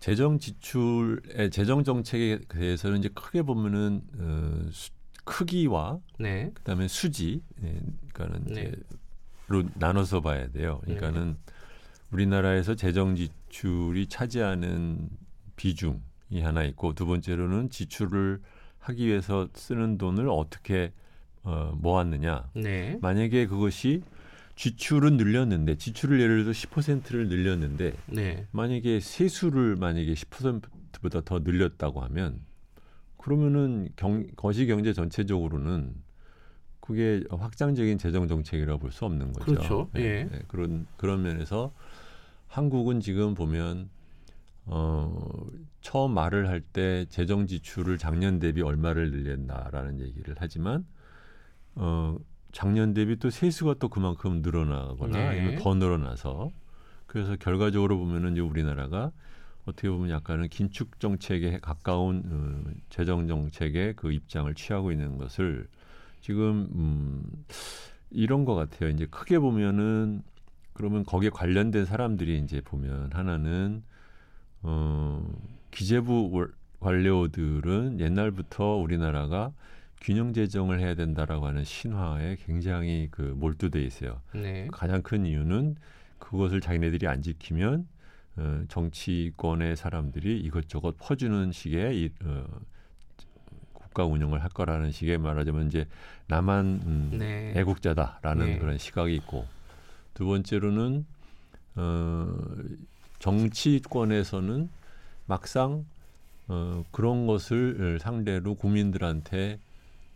재정 0.00 0.40
지출의 0.40 1.52
재정 1.52 1.84
정책에 1.84 2.40
대해서는 2.48 2.98
이제 2.98 3.08
크게 3.14 3.42
보면은 3.42 4.02
어, 4.18 4.68
수, 4.72 4.90
크기와 5.24 5.98
네. 6.18 6.50
그다음에 6.54 6.88
수지, 6.88 7.42
네, 7.56 7.80
그러니까는 8.12 8.54
네. 8.54 8.72
이제로 9.48 9.68
나눠서 9.74 10.20
봐야 10.20 10.48
돼요. 10.48 10.80
그러니까는 10.84 11.36
네. 11.46 11.52
우리나라에서 12.10 12.74
재정 12.74 13.16
지출이 13.16 14.06
차지하는 14.08 15.08
비중이 15.56 16.40
하나 16.42 16.62
있고 16.64 16.94
두 16.94 17.06
번째로는 17.06 17.70
지출을 17.70 18.40
하기 18.78 19.06
위해서 19.06 19.48
쓰는 19.54 19.98
돈을 19.98 20.28
어떻게 20.28 20.92
어, 21.42 21.76
모았느냐. 21.76 22.50
네. 22.54 22.98
만약에 23.02 23.46
그것이 23.46 24.02
지출은 24.56 25.16
늘렸는데 25.16 25.76
지출을 25.76 26.20
예를 26.20 26.44
들어 26.44 26.52
10%를 26.52 27.28
늘렸는데 27.28 27.92
네. 28.06 28.46
만약에 28.52 29.00
세수를 29.00 29.76
만약에 29.76 30.14
10%보다 30.14 31.20
더 31.22 31.40
늘렸다고 31.40 32.00
하면 32.02 32.40
그러면은 33.24 33.88
경, 33.96 34.26
거시 34.36 34.66
경제 34.66 34.92
전체적으로는 34.92 35.94
그게 36.80 37.24
확장적인 37.30 37.96
재정 37.96 38.28
정책이라고 38.28 38.78
볼수 38.78 39.06
없는 39.06 39.32
거죠. 39.32 39.46
그렇죠. 39.46 39.90
네, 39.94 40.02
예. 40.02 40.24
네, 40.30 40.42
그런 40.46 40.86
그런 40.98 41.22
면에서 41.22 41.72
한국은 42.48 43.00
지금 43.00 43.32
보면 43.32 43.88
어, 44.66 45.26
처음 45.80 46.12
말을 46.12 46.48
할 46.48 46.60
때 46.60 47.06
재정 47.08 47.46
지출을 47.46 47.96
작년 47.96 48.38
대비 48.40 48.60
얼마를 48.60 49.10
늘렸다라는 49.10 50.00
얘기를 50.00 50.34
하지만 50.38 50.84
어, 51.76 52.18
작년 52.52 52.92
대비 52.92 53.16
또 53.18 53.30
세수가 53.30 53.76
또 53.78 53.88
그만큼 53.88 54.42
늘어나거나 54.42 55.16
네. 55.16 55.26
아니면 55.28 55.56
더 55.56 55.74
늘어나서 55.74 56.50
그래서 57.06 57.36
결과적으로 57.36 57.96
보면은 57.96 58.32
이제 58.32 58.42
우리나라가 58.42 59.12
어떻게 59.66 59.88
보면 59.88 60.10
약간은 60.10 60.48
긴축 60.48 61.00
정책에 61.00 61.58
가까운 61.60 62.22
어, 62.26 62.70
재정 62.90 63.26
정책의 63.26 63.94
그 63.96 64.12
입장을 64.12 64.52
취하고 64.54 64.92
있는 64.92 65.16
것을 65.16 65.66
지금 66.20 66.68
음, 66.74 67.44
이런 68.10 68.44
것 68.44 68.54
같아요. 68.54 68.90
이제 68.90 69.06
크게 69.06 69.38
보면은 69.38 70.22
그러면 70.72 71.04
거기에 71.04 71.30
관련된 71.30 71.84
사람들이 71.84 72.38
이제 72.38 72.60
보면 72.60 73.10
하나는 73.12 73.82
어, 74.62 75.26
기재부 75.70 76.48
관료들은 76.80 78.00
옛날부터 78.00 78.76
우리나라가 78.76 79.52
균형 80.00 80.34
재정을 80.34 80.80
해야 80.80 80.94
된다라고 80.94 81.46
하는 81.46 81.64
신화에 81.64 82.36
굉장히 82.44 83.08
그 83.10 83.22
몰두돼 83.22 83.82
있어요. 83.82 84.20
네. 84.34 84.68
가장 84.70 85.00
큰 85.02 85.24
이유는 85.24 85.76
그것을 86.18 86.60
자기네들이 86.60 87.06
안 87.06 87.22
지키면 87.22 87.86
어, 88.36 88.64
정치권의 88.68 89.76
사람들이 89.76 90.40
이것저것 90.40 90.96
퍼주는 90.98 91.52
식의 91.52 92.00
이, 92.00 92.10
어, 92.24 92.44
국가 93.72 94.04
운영을 94.04 94.42
할 94.42 94.50
거라는 94.50 94.90
식의 94.90 95.18
말하자면 95.18 95.68
이제 95.68 95.86
나만 96.26 96.66
음, 96.84 97.16
네. 97.18 97.52
애국자다라는 97.56 98.46
네. 98.46 98.58
그런 98.58 98.78
시각이 98.78 99.14
있고 99.16 99.46
두 100.14 100.26
번째로는 100.26 101.06
어, 101.76 102.36
정치권에서는 103.20 104.68
막상 105.26 105.84
어, 106.48 106.84
그런 106.90 107.26
것을 107.26 107.98
상대로 108.00 108.54
국민들한테 108.54 109.58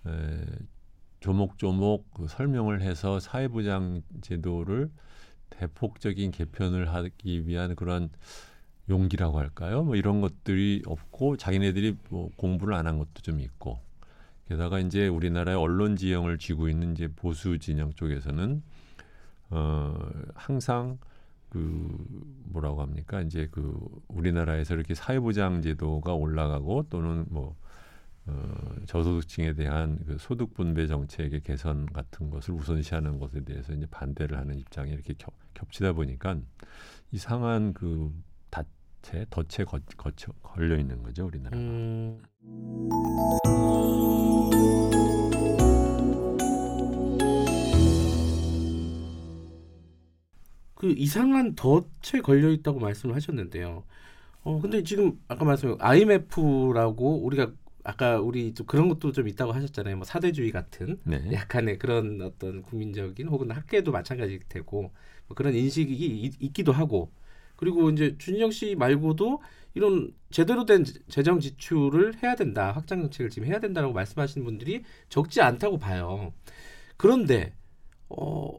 에, 0.06 0.44
조목조목 1.20 2.14
그 2.14 2.28
설명을 2.28 2.82
해서 2.82 3.18
사회보장 3.18 4.02
제도를 4.20 4.90
대폭적인 5.50 6.30
개편을 6.30 6.92
하기 6.92 7.46
위한 7.46 7.74
그런 7.76 8.10
용기라고 8.88 9.38
할까요? 9.38 9.82
뭐 9.84 9.96
이런 9.96 10.20
것들이 10.20 10.82
없고 10.86 11.36
자기네들이 11.36 11.96
뭐 12.10 12.30
공부를 12.36 12.74
안 12.74 12.86
한 12.86 12.98
것도 12.98 13.22
좀 13.22 13.40
있고 13.40 13.78
게다가 14.48 14.78
이제 14.80 15.08
우리나라의 15.08 15.58
언론 15.58 15.96
지형을 15.96 16.38
쥐고 16.38 16.68
있는 16.68 16.92
이제 16.92 17.08
보수 17.14 17.58
진영 17.58 17.92
쪽에서는 17.92 18.62
어 19.50 19.98
항상 20.34 20.98
그 21.50 21.96
뭐라고 22.44 22.82
합니까? 22.82 23.20
이제 23.22 23.48
그 23.50 23.78
우리나라에서 24.08 24.74
이렇게 24.74 24.94
사회보장 24.94 25.62
제도가 25.62 26.14
올라가고 26.14 26.86
또는 26.90 27.26
뭐 27.30 27.56
어, 28.28 28.74
저소득층에 28.86 29.54
대한 29.54 29.98
그 30.06 30.18
소득 30.18 30.52
분배 30.52 30.86
정책의 30.86 31.40
개선 31.40 31.86
같은 31.86 32.28
것을 32.30 32.54
우선시하는 32.54 33.18
것에 33.18 33.42
대해서 33.42 33.72
이제 33.72 33.86
반대를 33.90 34.36
하는 34.36 34.58
입장이 34.58 34.92
이렇게 34.92 35.14
겹, 35.16 35.32
겹치다 35.54 35.94
보니까 35.94 36.38
이상한 37.10 37.72
그 37.72 38.12
다채 38.50 39.24
덫에 39.30 39.64
거, 39.64 39.78
거쳐 39.96 40.32
걸려 40.42 40.76
있는 40.78 41.02
거죠 41.02 41.26
우리나라가. 41.26 41.56
음... 41.56 42.20
그 50.74 50.94
이상한 50.96 51.54
덫에 51.56 52.20
걸려 52.22 52.50
있다고 52.50 52.78
말씀을 52.78 53.16
하셨는데요. 53.16 53.84
어 54.44 54.60
근데 54.60 54.82
지금 54.84 55.18
아까 55.26 55.44
말씀 55.44 55.76
IMF라고 55.80 57.24
우리가 57.24 57.50
아까 57.88 58.20
우리 58.20 58.52
좀 58.54 58.66
그런 58.66 58.88
것도 58.88 59.12
좀 59.12 59.28
있다고 59.28 59.52
하셨잖아요. 59.52 59.96
뭐 59.96 60.04
사대주의 60.04 60.50
같은 60.52 61.00
네. 61.04 61.32
약간의 61.32 61.78
그런 61.78 62.20
어떤 62.22 62.62
국민적인 62.62 63.28
혹은 63.28 63.50
학계도 63.50 63.92
마찬가지일 63.92 64.40
테고 64.48 64.92
뭐 65.26 65.34
그런 65.34 65.54
인식이 65.54 65.94
있, 65.94 66.34
있기도 66.42 66.72
하고 66.72 67.12
그리고 67.56 67.90
이제 67.90 68.16
준영 68.18 68.50
씨 68.50 68.74
말고도 68.76 69.42
이런 69.74 70.14
제대로 70.30 70.64
된 70.66 70.84
재정 71.08 71.40
지출을 71.40 72.22
해야 72.22 72.34
된다 72.36 72.72
확장 72.72 73.00
정책을 73.02 73.30
지금 73.30 73.48
해야 73.48 73.58
된다라고 73.60 73.94
말씀하시는 73.94 74.44
분들이 74.44 74.84
적지 75.08 75.40
않다고 75.40 75.78
봐요. 75.78 76.32
그런데 76.96 77.54
어, 78.08 78.50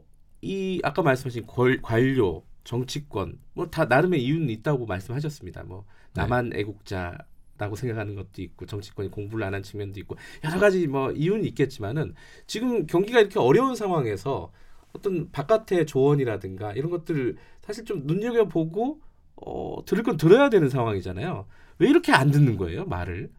이 0.42 0.80
아까 0.84 1.02
말씀하신 1.02 1.46
권, 1.46 1.80
관료, 1.82 2.44
정치권 2.64 3.38
뭐 3.54 3.66
다 3.70 3.84
나름의 3.86 4.22
이유는 4.24 4.50
있다고 4.50 4.86
말씀하셨습니다. 4.86 5.64
뭐 5.64 5.84
네. 6.14 6.22
남한 6.22 6.52
애국자 6.54 7.18
라고 7.60 7.76
생각하는 7.76 8.14
것도 8.14 8.40
있고 8.42 8.64
정치권이 8.66 9.10
공부를 9.10 9.44
안 9.44 9.50
한 9.54 9.62
측면도 9.62 10.00
있고 10.00 10.16
여러 10.44 10.58
가지 10.58 10.86
뭐 10.86 11.10
이유는 11.12 11.44
있겠지만은 11.44 12.14
지금 12.46 12.86
경기가 12.86 13.20
이렇게 13.20 13.38
어려운 13.38 13.74
상황에서 13.76 14.52
어떤 14.92 15.30
바깥의 15.30 15.86
조언이라든가 15.86 16.72
이런 16.72 16.90
것들을 16.90 17.36
사실 17.62 17.84
좀 17.84 18.06
눈여겨 18.06 18.46
보고 18.48 19.00
어, 19.36 19.82
들을 19.86 20.02
건 20.04 20.16
들어야 20.16 20.48
되는 20.50 20.68
상황이잖아요. 20.68 21.46
왜 21.78 21.88
이렇게 21.88 22.12
안 22.12 22.30
듣는 22.30 22.56
거예요, 22.56 22.86
말을? 22.86 23.30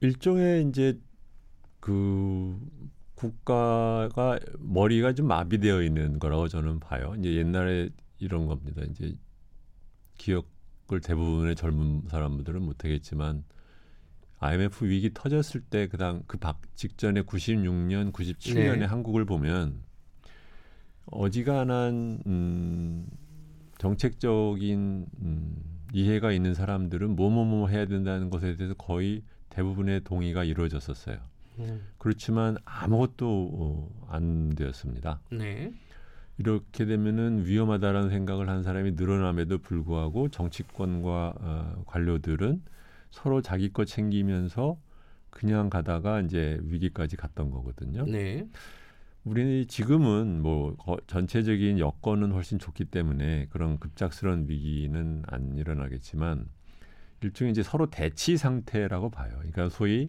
일종의 0.00 0.68
이제 0.68 0.98
그 1.80 2.58
국가가 3.14 4.38
머리가 4.58 5.12
좀 5.14 5.26
마비되어 5.28 5.82
있는 5.82 6.18
거라고 6.18 6.48
저는 6.48 6.80
봐요. 6.80 7.14
이제 7.18 7.34
옛날에 7.34 7.90
이런 8.18 8.46
겁니다. 8.46 8.82
이제 8.90 9.14
기억 10.18 10.46
을 10.92 11.00
대부분의 11.00 11.54
젊은 11.56 12.02
사람들은 12.08 12.62
못하겠지만 12.62 13.44
IMF 14.40 14.86
위기 14.86 15.12
터졌을 15.14 15.60
때 15.60 15.86
그당 15.86 16.22
그 16.26 16.38
박 16.38 16.60
직전에 16.74 17.22
96년, 17.22 18.12
97년에 18.12 18.78
네. 18.80 18.84
한국을 18.86 19.24
보면 19.24 19.82
어지간한 21.06 22.22
음, 22.26 23.06
정책적인 23.78 25.06
음, 25.22 25.56
이해가 25.92 26.32
있는 26.32 26.54
사람들은 26.54 27.16
뭐뭐뭐 27.16 27.68
해야 27.68 27.86
된다는 27.86 28.30
것에 28.30 28.56
대해서 28.56 28.74
거의 28.74 29.22
대부분의 29.50 30.04
동의가 30.04 30.44
이루어졌었어요. 30.44 31.18
음. 31.58 31.86
그렇지만 31.98 32.56
아무것도 32.64 33.50
어, 33.52 34.06
안 34.08 34.50
되었습니다. 34.54 35.20
네. 35.32 35.72
이렇게 36.40 36.86
되면은 36.86 37.44
위험하다라는 37.44 38.08
생각을 38.08 38.48
한 38.48 38.62
사람이 38.62 38.92
늘어남에도 38.92 39.58
불구하고 39.58 40.30
정치권과 40.30 41.34
어, 41.38 41.82
관료들은 41.84 42.62
서로 43.10 43.42
자기 43.42 43.70
것 43.70 43.84
챙기면서 43.84 44.80
그냥 45.28 45.68
가다가 45.68 46.22
이제 46.22 46.58
위기까지 46.62 47.16
갔던 47.16 47.50
거거든요. 47.50 48.06
네. 48.06 48.48
우리는 49.24 49.66
지금은 49.68 50.40
뭐 50.40 50.76
전체적인 51.08 51.78
여건은 51.78 52.32
훨씬 52.32 52.58
좋기 52.58 52.86
때문에 52.86 53.48
그런 53.50 53.78
급작스러운 53.78 54.46
위기는 54.48 55.22
안 55.26 55.58
일어나겠지만 55.58 56.48
일종의 57.20 57.50
이제 57.50 57.62
서로 57.62 57.90
대치 57.90 58.38
상태라고 58.38 59.10
봐요. 59.10 59.32
그러니까 59.36 59.68
소위 59.68 60.08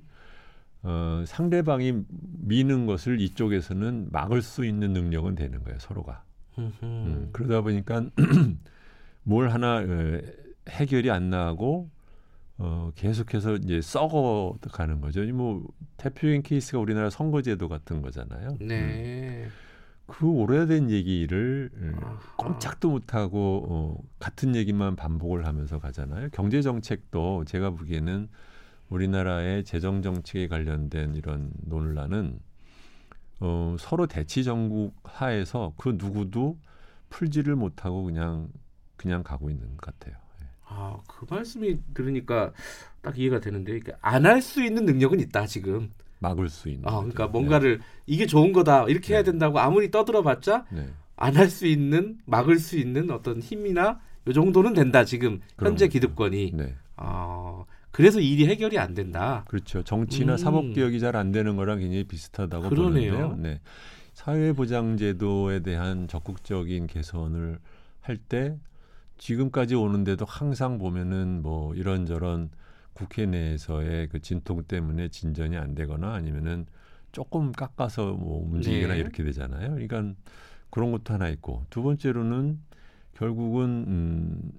어, 0.84 1.24
상대방이 1.28 2.04
미는 2.10 2.86
것을 2.86 3.22
이쪽에서는 3.22 4.08
막을 4.12 4.42
수 4.42 4.66
있는 4.66 4.94
능력은 4.94 5.36
되는 5.36 5.64
거예요, 5.64 5.80
서로가. 5.80 6.24
음, 6.58 7.30
그러다 7.32 7.62
보니까 7.62 8.06
뭘 9.24 9.50
하나 9.50 9.78
어, 9.78 10.22
해결이 10.70 11.10
안 11.12 11.30
나고 11.30 11.90
어, 12.58 12.92
계속해서 12.96 13.56
이제 13.56 13.82
썩어 13.82 14.58
가는 14.72 15.02
거죠. 15.02 15.24
뭐 15.34 15.66
대표적인 15.98 16.44
케이스가 16.44 16.80
우리나라 16.80 17.10
선거제도 17.10 17.68
같은 17.68 18.02
거잖아요. 18.02 18.58
네. 18.60 19.46
음. 19.46 19.52
그 20.06 20.28
오래된 20.28 20.92
얘기를 20.92 21.70
어, 21.96 22.20
꼼짝도 22.38 22.90
못하고 22.90 23.66
어, 23.70 24.04
같은 24.20 24.56
얘기만 24.56 24.96
반복을 24.96 25.46
하면서 25.46 25.80
가잖아요. 25.80 26.30
경제 26.34 26.62
정책도 26.62 27.46
제가 27.46 27.72
보기에는 27.72 28.28
우리나라의 28.92 29.64
재정 29.64 30.02
정책에 30.02 30.48
관련된 30.48 31.16
이런 31.16 31.50
논란은 31.66 32.40
어, 33.40 33.76
서로 33.80 34.06
대치 34.06 34.44
정국 34.44 34.94
하에서 35.04 35.74
그 35.78 35.96
누구도 35.98 36.60
풀지를 37.10 37.56
못하고 37.56 38.04
그냥 38.04 38.50
그냥 38.98 39.24
가고 39.24 39.50
있는 39.50 39.66
것 39.78 39.98
같아요. 39.98 40.16
예. 40.42 40.46
아, 40.66 40.98
그 41.08 41.26
말씀이 41.28 41.80
들으니까 41.94 42.54
딱 43.02 43.18
이해가 43.18 43.40
되는데 43.40 43.80
그러니까 43.80 43.98
안할 44.02 44.42
수 44.42 44.64
있는 44.64 44.86
능력은 44.86 45.20
있다 45.22 45.48
지금. 45.48 45.90
막을 46.20 46.50
수 46.50 46.70
있는. 46.70 46.88
아, 46.88 46.98
그러니까 46.98 47.28
뭔가를 47.28 47.80
네. 47.80 47.84
이게 48.06 48.28
좋은 48.28 48.52
거다 48.54 48.86
이렇게 48.88 49.08
네. 49.08 49.14
해야 49.16 49.24
된다고 49.24 49.60
아무리 49.60 49.90
떠들어봤자 49.90 50.66
네. 50.70 50.90
안할 51.16 51.50
수 51.50 51.66
있는 51.66 52.20
막을 52.26 52.60
수 52.60 52.78
있는 52.78 53.10
어떤 53.10 53.40
힘이나 53.40 54.00
요 54.28 54.34
정도는 54.34 54.74
된다 54.74 55.04
지금 55.04 55.40
현재 55.58 55.86
거죠. 55.88 55.94
기득권이. 55.94 56.52
네. 56.54 56.76
아, 56.96 57.64
그래서 57.92 58.20
일이 58.20 58.48
해결이 58.48 58.78
안 58.80 58.94
된다. 58.94 59.44
그렇죠. 59.48 59.84
정치나 59.84 60.34
음. 60.34 60.38
사법 60.38 60.74
개혁이 60.74 61.00
잘 61.00 61.16
안 61.16 61.32
되는 61.32 61.56
거랑 61.56 61.80
굉장히 61.80 62.04
비슷하다고 62.06 62.70
그러네요. 62.70 63.12
보는데요. 63.14 63.36
네. 63.38 63.60
사회보장제도에 64.14 65.60
대한 65.62 66.08
적극적인 66.08 66.88
개선을 66.88 67.60
할 68.02 68.18
때 68.18 68.58
지금까지 69.18 69.76
오는데도 69.76 70.26
항상 70.26 70.80
보면은 70.80 71.42
뭐 71.44 71.76
이런저런 71.76 72.50
국회 72.94 73.26
내에서의 73.26 74.08
그 74.10 74.20
진통 74.20 74.64
때문에 74.64 75.10
진전이 75.10 75.56
안 75.58 75.76
되거나 75.76 76.14
아니면은 76.14 76.66
조금 77.12 77.52
깎아서 77.52 78.14
뭐 78.14 78.44
움직이거나 78.52 78.94
네. 78.96 79.00
이렇게 79.00 79.24
되잖아요. 79.24 79.72
그러니까 79.76 80.14
그런 80.72 80.92
것도 80.92 81.14
하나 81.14 81.30
있고 81.30 81.66
두 81.70 81.84
번째로는 81.84 82.60
결국은 83.14 83.86
음 83.88 84.52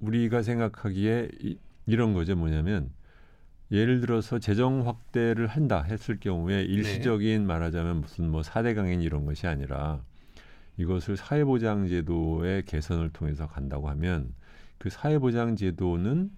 우리가 0.00 0.42
생각하기에 0.42 1.28
이, 1.42 1.58
이런 1.88 2.12
거죠. 2.14 2.36
뭐냐면 2.36 2.90
예를 3.70 4.00
들어서 4.00 4.38
재정 4.38 4.86
확대를 4.86 5.46
한다 5.46 5.82
했을 5.82 6.18
경우에 6.20 6.62
일시적인 6.64 7.40
네. 7.42 7.46
말하자면 7.46 8.00
무슨 8.02 8.30
뭐 8.30 8.42
사대 8.42 8.74
강행 8.74 9.02
이런 9.02 9.26
것이 9.26 9.46
아니라 9.46 10.02
이것을 10.78 11.16
사회보장 11.16 11.88
제도의 11.88 12.64
개선을 12.64 13.10
통해서 13.10 13.46
간다고 13.48 13.88
하면 13.90 14.34
그 14.78 14.90
사회보장 14.90 15.56
제도는 15.56 16.30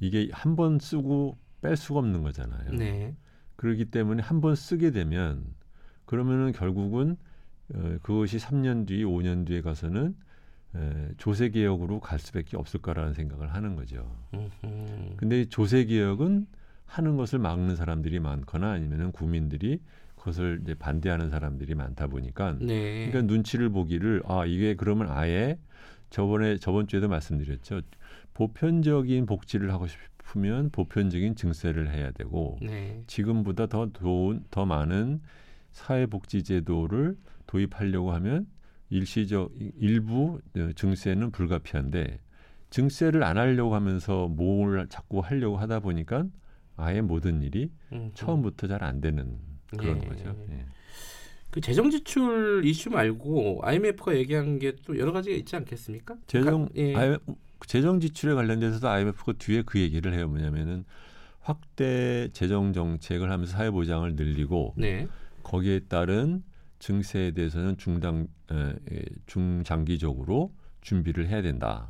이게 0.00 0.28
한 0.32 0.54
번 0.54 0.78
쓰고 0.78 1.38
뺄 1.60 1.76
수가 1.76 1.98
없는 2.00 2.22
거잖아요. 2.22 2.72
네. 2.72 3.16
그렇기 3.56 3.86
때문에 3.86 4.22
한 4.22 4.40
번 4.40 4.54
쓰게 4.54 4.90
되면 4.92 5.44
그러면은 6.04 6.52
결국은 6.52 7.16
어, 7.74 7.98
그것이 8.02 8.38
3년 8.38 8.86
뒤, 8.86 9.02
5년 9.04 9.44
뒤에 9.46 9.60
가서는 9.60 10.14
에, 10.76 11.08
조세 11.16 11.48
개혁으로 11.50 12.00
갈 12.00 12.18
수밖에 12.18 12.56
없을 12.56 12.80
거라는 12.80 13.14
생각을 13.14 13.54
하는 13.54 13.76
거죠. 13.76 14.10
음흠. 14.34 15.16
근데 15.16 15.44
조세 15.46 15.84
개혁은 15.84 16.46
하는 16.84 17.16
것을 17.16 17.38
막는 17.38 17.76
사람들이 17.76 18.18
많거나 18.18 18.70
아니면은 18.72 19.12
국민들이 19.12 19.80
그것을 20.16 20.60
이제 20.62 20.74
반대하는 20.74 21.30
사람들이 21.30 21.74
많다 21.74 22.06
보니까 22.08 22.56
네. 22.60 23.08
그러니까 23.08 23.32
눈치를 23.32 23.68
보기를 23.70 24.22
아 24.26 24.44
이게 24.46 24.74
그러면 24.74 25.08
아예 25.10 25.58
저번에 26.10 26.56
저번 26.56 26.86
주에도 26.86 27.08
말씀드렸죠. 27.08 27.82
보편적인 28.34 29.26
복지를 29.26 29.72
하고 29.72 29.86
싶으면 29.86 30.70
보편적인 30.70 31.34
증세를 31.34 31.92
해야 31.92 32.10
되고 32.10 32.58
네. 32.62 33.02
지금보다 33.06 33.66
더 33.66 33.90
좋은 33.92 34.44
더 34.50 34.64
많은 34.64 35.20
사회복지 35.72 36.42
제도를 36.42 37.16
도입하려고 37.46 38.12
하면 38.12 38.46
일시적 38.90 39.52
일부 39.78 40.40
어, 40.56 40.70
증세는 40.74 41.30
불가피한데 41.30 42.20
증세를 42.70 43.22
안 43.22 43.38
하려고 43.38 43.74
하면서 43.74 44.28
뭘 44.28 44.86
자꾸 44.88 45.20
하려고 45.20 45.56
하다 45.56 45.80
보니까 45.80 46.26
아예 46.76 47.00
모든 47.00 47.42
일이 47.42 47.70
음, 47.92 48.10
처음부터 48.14 48.66
잘 48.68 48.82
안 48.84 49.00
되는 49.00 49.38
그런 49.76 50.02
예. 50.02 50.06
거죠. 50.08 50.46
예. 50.50 50.64
그 51.50 51.60
재정 51.60 51.90
지출 51.90 52.62
이슈 52.64 52.90
말고 52.90 53.60
IMF가 53.62 54.14
얘기한 54.16 54.58
게 54.58 54.72
또 54.84 54.98
여러 54.98 55.12
가지가 55.12 55.34
있지 55.36 55.56
않겠습니까? 55.56 56.16
재정 56.26 56.66
가- 56.66 56.70
예. 56.76 56.94
IM 56.94 57.18
재정 57.66 57.98
지출에 58.00 58.34
관련돼서도 58.34 58.86
IMF가 58.88 59.32
뒤에 59.38 59.62
그 59.62 59.80
얘기를 59.80 60.12
해요. 60.14 60.28
뭐냐면은 60.28 60.84
확대 61.40 62.28
재정 62.32 62.72
정책을 62.72 63.30
하면서 63.30 63.52
사회 63.52 63.70
보장을 63.70 64.14
늘리고 64.14 64.74
네. 64.76 65.08
거기에 65.42 65.80
따른 65.88 66.42
증세에 66.78 67.32
대해서는 67.32 67.76
에, 68.52 69.02
중장기적으로 69.26 70.52
준비를 70.80 71.28
해야 71.28 71.42
된다. 71.42 71.88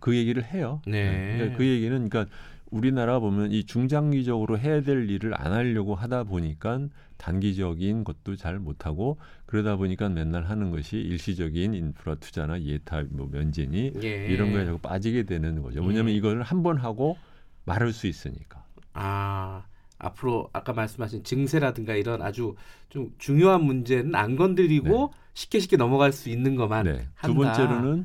그 0.00 0.16
얘기를 0.16 0.44
해요. 0.44 0.82
네. 0.86 1.34
그러니까 1.36 1.58
그 1.58 1.66
얘기는 1.66 2.08
그러니까 2.08 2.34
우리나라 2.70 3.18
보면 3.18 3.52
이 3.52 3.64
중장기적으로 3.64 4.58
해야 4.58 4.80
될 4.80 5.08
일을 5.08 5.34
안 5.38 5.52
하려고 5.52 5.94
하다 5.94 6.24
보니까 6.24 6.88
단기적인 7.18 8.02
것도 8.04 8.36
잘 8.36 8.58
못하고 8.58 9.18
그러다 9.46 9.76
보니까 9.76 10.08
맨날 10.08 10.44
하는 10.44 10.70
것이 10.70 10.96
일시적인 10.96 11.74
인프라 11.74 12.14
투자나 12.16 12.60
예타 12.62 13.04
뭐 13.10 13.28
면제니 13.30 13.92
예. 14.02 14.26
이런 14.26 14.52
거에 14.52 14.64
자꾸 14.64 14.78
빠지게 14.78 15.22
되는 15.24 15.62
거죠. 15.62 15.82
뭐냐면 15.82 16.12
음. 16.12 16.16
이걸 16.16 16.42
한 16.42 16.62
번 16.62 16.78
하고 16.78 17.16
말할 17.64 17.92
수 17.92 18.06
있으니까. 18.06 18.64
아 18.94 19.64
앞으로 20.02 20.50
아까 20.52 20.72
말씀하신 20.72 21.24
증세라든가 21.24 21.94
이런 21.94 22.20
아주 22.22 22.54
좀 22.88 23.12
중요한 23.18 23.64
문제는 23.64 24.14
안 24.14 24.36
건드리고 24.36 25.12
쉽게 25.34 25.60
쉽게 25.60 25.76
넘어갈 25.76 26.12
수 26.12 26.28
있는 26.28 26.56
것만 26.56 26.84
네. 26.84 26.90
한다. 27.14 27.26
두 27.26 27.34
번째로는 27.34 28.04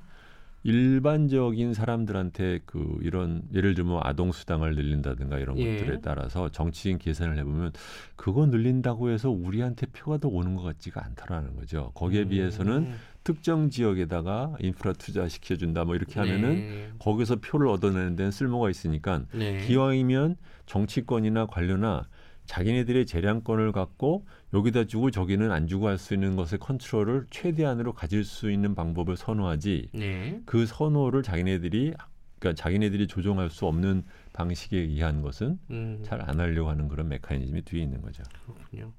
일반적인 0.64 1.74
사람들한테 1.74 2.60
그 2.66 3.00
이런 3.02 3.44
예를 3.54 3.74
들면 3.74 4.02
아동 4.04 4.32
수당을 4.34 4.76
늘린다든가 4.76 5.40
이런 5.40 5.58
예. 5.60 5.78
것들에 5.78 6.02
따라서 6.02 6.50
정치인 6.50 6.98
계산을 6.98 7.38
해보면 7.38 7.72
그거 8.16 8.46
늘린다고 8.46 9.10
해서 9.10 9.30
우리한테 9.30 9.86
표가 9.88 10.18
더 10.18 10.28
오는 10.28 10.56
것 10.56 10.64
같지가 10.64 11.06
않다라는 11.06 11.56
거죠. 11.56 11.92
거기에 11.96 12.24
음. 12.24 12.30
비해서는 12.30 12.92
특정 13.28 13.70
지역에다가 13.70 14.56
인프라 14.62 14.94
투자 14.94 15.28
시켜준다 15.28 15.84
뭐 15.84 15.96
이렇게 15.96 16.18
하면은 16.22 16.56
네. 16.56 16.92
거기서 17.00 17.36
표를 17.42 17.68
얻어내는 17.68 18.16
데는 18.16 18.32
쓸모가 18.32 18.70
있으니까 18.70 19.26
네. 19.34 19.66
기왕이면 19.68 20.38
정치권이나 20.66 21.48
관료나 21.48 22.08
자기네들의 22.46 23.06
재량권을 23.06 23.74
갖고 23.74 24.26
여기다 24.54 24.86
주고 24.86 25.12
저기는 25.12 25.52
안 25.52 25.68
주고 25.68 25.90
할 25.90 25.98
수 25.98 26.14
있는 26.14 26.38
것의 26.38 26.60
컨트롤을 26.62 27.26
최대한으로 27.30 27.92
가질 27.92 28.24
수 28.24 28.50
있는 28.50 28.76
방법을 28.76 29.18
선호하지 29.18 29.90
네. 29.92 30.40
그 30.46 30.66
선호를 30.66 31.22
자기네들이 31.22 31.96
그러니까 32.40 32.62
자기네들이 32.64 33.08
조종할 33.08 33.50
수 33.50 33.66
없는 33.66 34.06
방식에 34.32 34.78
의한 34.78 35.22
것은 35.22 35.60
음, 35.70 36.00
잘안 36.06 36.40
하려고 36.40 36.70
하는 36.70 36.88
그런 36.88 37.10
메커니즘이 37.10 37.64
뒤에 37.64 37.84
있는 37.84 38.02
거죠. 38.02 38.24
그렇군요. 38.46 38.94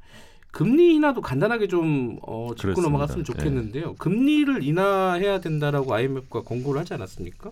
금리 0.52 0.94
인하도 0.94 1.20
간단하게 1.20 1.68
좀 1.68 2.18
어, 2.22 2.48
짚고 2.50 2.62
그렇습니다. 2.62 2.82
넘어갔으면 2.82 3.24
네. 3.24 3.32
좋겠는데요. 3.32 3.94
금리를 3.96 4.62
인하해야 4.62 5.40
된다라고 5.40 5.92
IMF가 5.94 6.42
권고를 6.42 6.80
하지 6.80 6.94
않았습니까? 6.94 7.50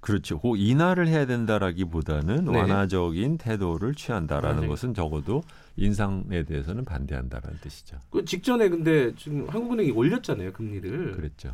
그렇죠. 0.00 0.38
그 0.40 0.56
인하를 0.56 1.08
해야 1.08 1.26
된다라기보다는 1.26 2.44
네. 2.46 2.56
완화적인 2.58 3.36
태도를 3.38 3.94
취한다라는 3.94 4.62
완화적- 4.64 4.68
것은 4.68 4.94
적어도 4.94 5.42
인상에 5.76 6.44
대해서는 6.44 6.84
반대한다라는 6.84 7.58
뜻이죠. 7.60 7.98
그 8.10 8.24
직전에 8.24 8.68
근데 8.68 9.14
지금 9.16 9.46
한국은행이 9.48 9.90
올렸잖아요 9.90 10.52
금리를. 10.52 11.12
그랬죠. 11.12 11.52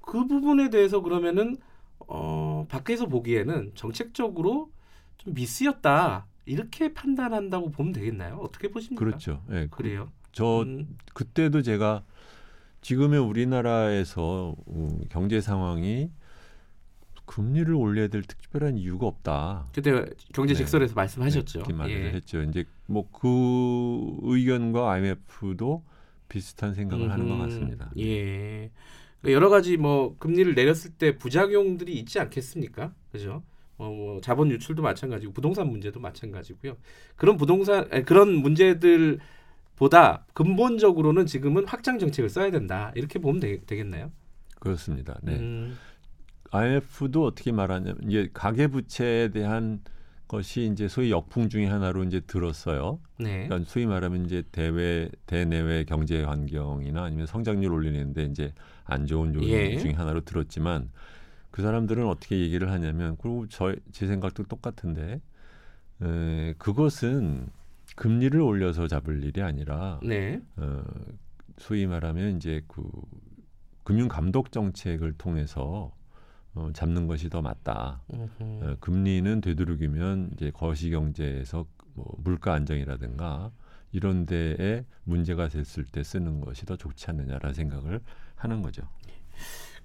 그 0.00 0.26
부분에 0.26 0.70
대해서 0.70 1.00
그러면은 1.00 1.56
어, 2.06 2.66
밖에서 2.68 3.06
보기에는 3.06 3.72
정책적으로 3.74 4.70
좀 5.18 5.34
미스였다 5.34 6.26
이렇게 6.46 6.92
판단한다고 6.92 7.70
보면 7.70 7.92
되겠나요? 7.92 8.36
어떻게 8.36 8.68
보십니까? 8.68 9.04
그렇죠. 9.04 9.42
예. 9.50 9.68
그래요. 9.70 10.10
저 10.32 10.62
음, 10.62 10.96
그때도 11.14 11.62
제가 11.62 12.04
지금의 12.80 13.20
우리나라에서 13.20 14.54
음, 14.68 15.00
경제 15.08 15.40
상황이 15.40 16.10
금리를 17.26 17.72
올려야 17.72 18.08
될 18.08 18.22
특별한 18.22 18.76
이유가 18.76 19.06
없다. 19.06 19.68
그때 19.74 20.04
경제 20.34 20.52
네. 20.52 20.58
직설에서 20.58 20.94
말씀하셨죠. 20.94 21.62
네, 21.62 21.72
말을 21.72 21.92
예. 22.06 22.10
했죠. 22.12 22.42
이제 22.42 22.64
뭐 22.86 23.08
그 23.10 24.18
의견과 24.22 24.92
IMF도 24.92 25.82
비슷한 26.28 26.74
생각을 26.74 27.10
하는 27.10 27.28
것. 27.28 27.38
같습니다. 27.38 27.90
예. 27.98 28.70
그러니까 29.22 29.34
여러 29.34 29.48
가지 29.48 29.78
뭐 29.78 30.16
금리를 30.18 30.54
내렸을 30.54 30.90
때 30.90 31.16
부작용들이 31.16 31.94
있지 31.98 32.18
않겠습니까? 32.18 32.92
그죠? 33.12 33.42
어, 33.76 33.90
뭐 33.90 34.20
자본 34.20 34.50
유출도 34.50 34.82
마찬가지고 34.82 35.32
부동산 35.32 35.68
문제도 35.68 35.98
마찬가지고요. 35.98 36.76
그런 37.16 37.36
부동산 37.36 37.88
아니, 37.90 38.04
그런 38.04 38.34
문제들보다 38.36 40.26
근본적으로는 40.32 41.26
지금은 41.26 41.66
확장 41.66 41.98
정책을 41.98 42.28
써야 42.28 42.50
된다. 42.50 42.92
이렇게 42.94 43.18
보면 43.18 43.40
되, 43.40 43.58
겠나요 43.66 44.12
그렇습니다. 44.60 45.18
네. 45.22 45.36
음, 45.36 45.76
IMF도 46.50 47.24
어떻게 47.24 47.52
말하냐면 47.52 47.98
이제 48.08 48.30
가계 48.32 48.68
부채에 48.68 49.28
대한 49.28 49.80
것이 50.28 50.70
이제 50.72 50.88
소위 50.88 51.10
역풍 51.10 51.48
중의 51.48 51.68
하나로 51.68 52.04
이제 52.04 52.20
들었어요. 52.20 53.00
네. 53.18 53.46
그러니까 53.46 53.70
소위 53.70 53.86
말하면 53.86 54.24
이제 54.24 54.42
대외 54.52 55.08
대내외 55.26 55.84
경제 55.84 56.22
환경이나 56.22 57.04
아니면 57.04 57.26
성장률 57.26 57.72
올리는데 57.72 58.24
이제 58.24 58.52
안 58.84 59.06
좋은 59.06 59.34
요인 59.34 59.48
예. 59.48 59.76
중에 59.76 59.92
하나로 59.92 60.22
들었지만 60.22 60.90
그 61.54 61.62
사람들은 61.62 62.04
어떻게 62.08 62.40
얘기를 62.40 62.72
하냐면 62.72 63.16
그리고 63.16 63.46
저 63.46 63.76
제 63.92 64.08
생각도 64.08 64.42
똑같은데 64.42 65.20
에, 66.02 66.54
그것은 66.58 67.46
금리를 67.94 68.40
올려서 68.40 68.88
잡을 68.88 69.22
일이 69.22 69.40
아니라 69.40 70.00
네. 70.02 70.42
어, 70.56 70.82
소위 71.58 71.86
말하면 71.86 72.38
이제 72.38 72.64
그 72.66 72.82
금융 73.84 74.08
감독 74.08 74.50
정책을 74.50 75.12
통해서 75.12 75.92
어, 76.54 76.70
잡는 76.72 77.06
것이 77.06 77.28
더 77.30 77.40
맞다. 77.40 78.02
어, 78.64 78.76
금리는 78.80 79.40
되도록이면 79.40 80.30
이제 80.34 80.50
거시 80.50 80.90
경제에서 80.90 81.66
뭐 81.94 82.16
물가 82.18 82.52
안정이라든가 82.54 83.52
이런 83.92 84.26
데에 84.26 84.84
문제가 85.04 85.46
됐을 85.46 85.84
때 85.84 86.02
쓰는 86.02 86.40
것이 86.40 86.66
더 86.66 86.76
좋지 86.76 87.10
않느냐라는 87.10 87.54
생각을 87.54 88.00
하는 88.34 88.60
거죠. 88.60 88.82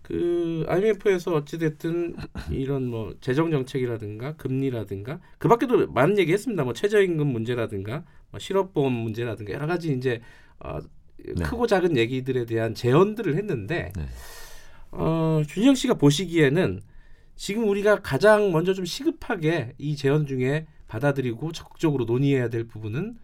그 0.01 0.65
IMF에서 0.67 1.35
어찌 1.35 1.57
됐든 1.57 2.15
이런 2.51 2.87
뭐 2.87 3.13
재정 3.21 3.51
정책이라든가 3.51 4.35
금리라든가 4.37 5.19
그 5.37 5.47
밖에도 5.47 5.87
많은 5.87 6.17
얘기했습니다. 6.17 6.63
뭐 6.63 6.73
최저임금 6.73 7.27
문제라든가 7.27 8.03
뭐 8.31 8.39
실업보험 8.39 8.91
문제라든가 8.91 9.53
여러 9.53 9.67
가지 9.67 9.93
이제 9.93 10.21
어, 10.59 10.79
네. 11.17 11.43
크고 11.43 11.67
작은 11.67 11.97
얘기들에 11.97 12.45
대한 12.45 12.73
제언들을 12.73 13.35
했는데 13.35 13.91
네. 13.95 14.05
어, 14.91 15.41
준영 15.47 15.75
씨가 15.75 15.95
보시기에는 15.95 16.81
지금 17.35 17.69
우리가 17.69 18.01
가장 18.01 18.51
먼저 18.51 18.73
좀 18.73 18.85
시급하게 18.85 19.73
이 19.77 19.95
제언 19.95 20.25
중에 20.25 20.67
받아들이고 20.87 21.51
적극적으로 21.51 22.05
논의해야 22.05 22.49
될 22.49 22.67
부분은 22.67 23.17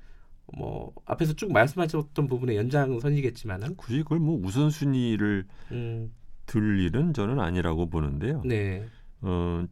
뭐 0.55 0.93
앞에서 1.05 1.33
쭉 1.33 1.51
말씀하셨던 1.51 2.27
부분의 2.27 2.55
연장선이겠지만은 2.55 3.75
굳이 3.75 4.03
그걸 4.03 4.19
뭐 4.19 4.39
우선순위를 4.41 5.45
음, 5.71 6.13
둘 6.45 6.79
일은 6.79 7.13
저는 7.13 7.39
아니라고 7.39 7.89
보는데요. 7.89 8.41
네, 8.45 8.88
어, 9.21 9.65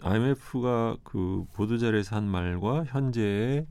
IMF가 0.00 0.96
그 1.02 1.44
보도 1.52 1.78
자료에서 1.78 2.16
한 2.16 2.24
말과 2.24 2.84
현재의 2.84 3.66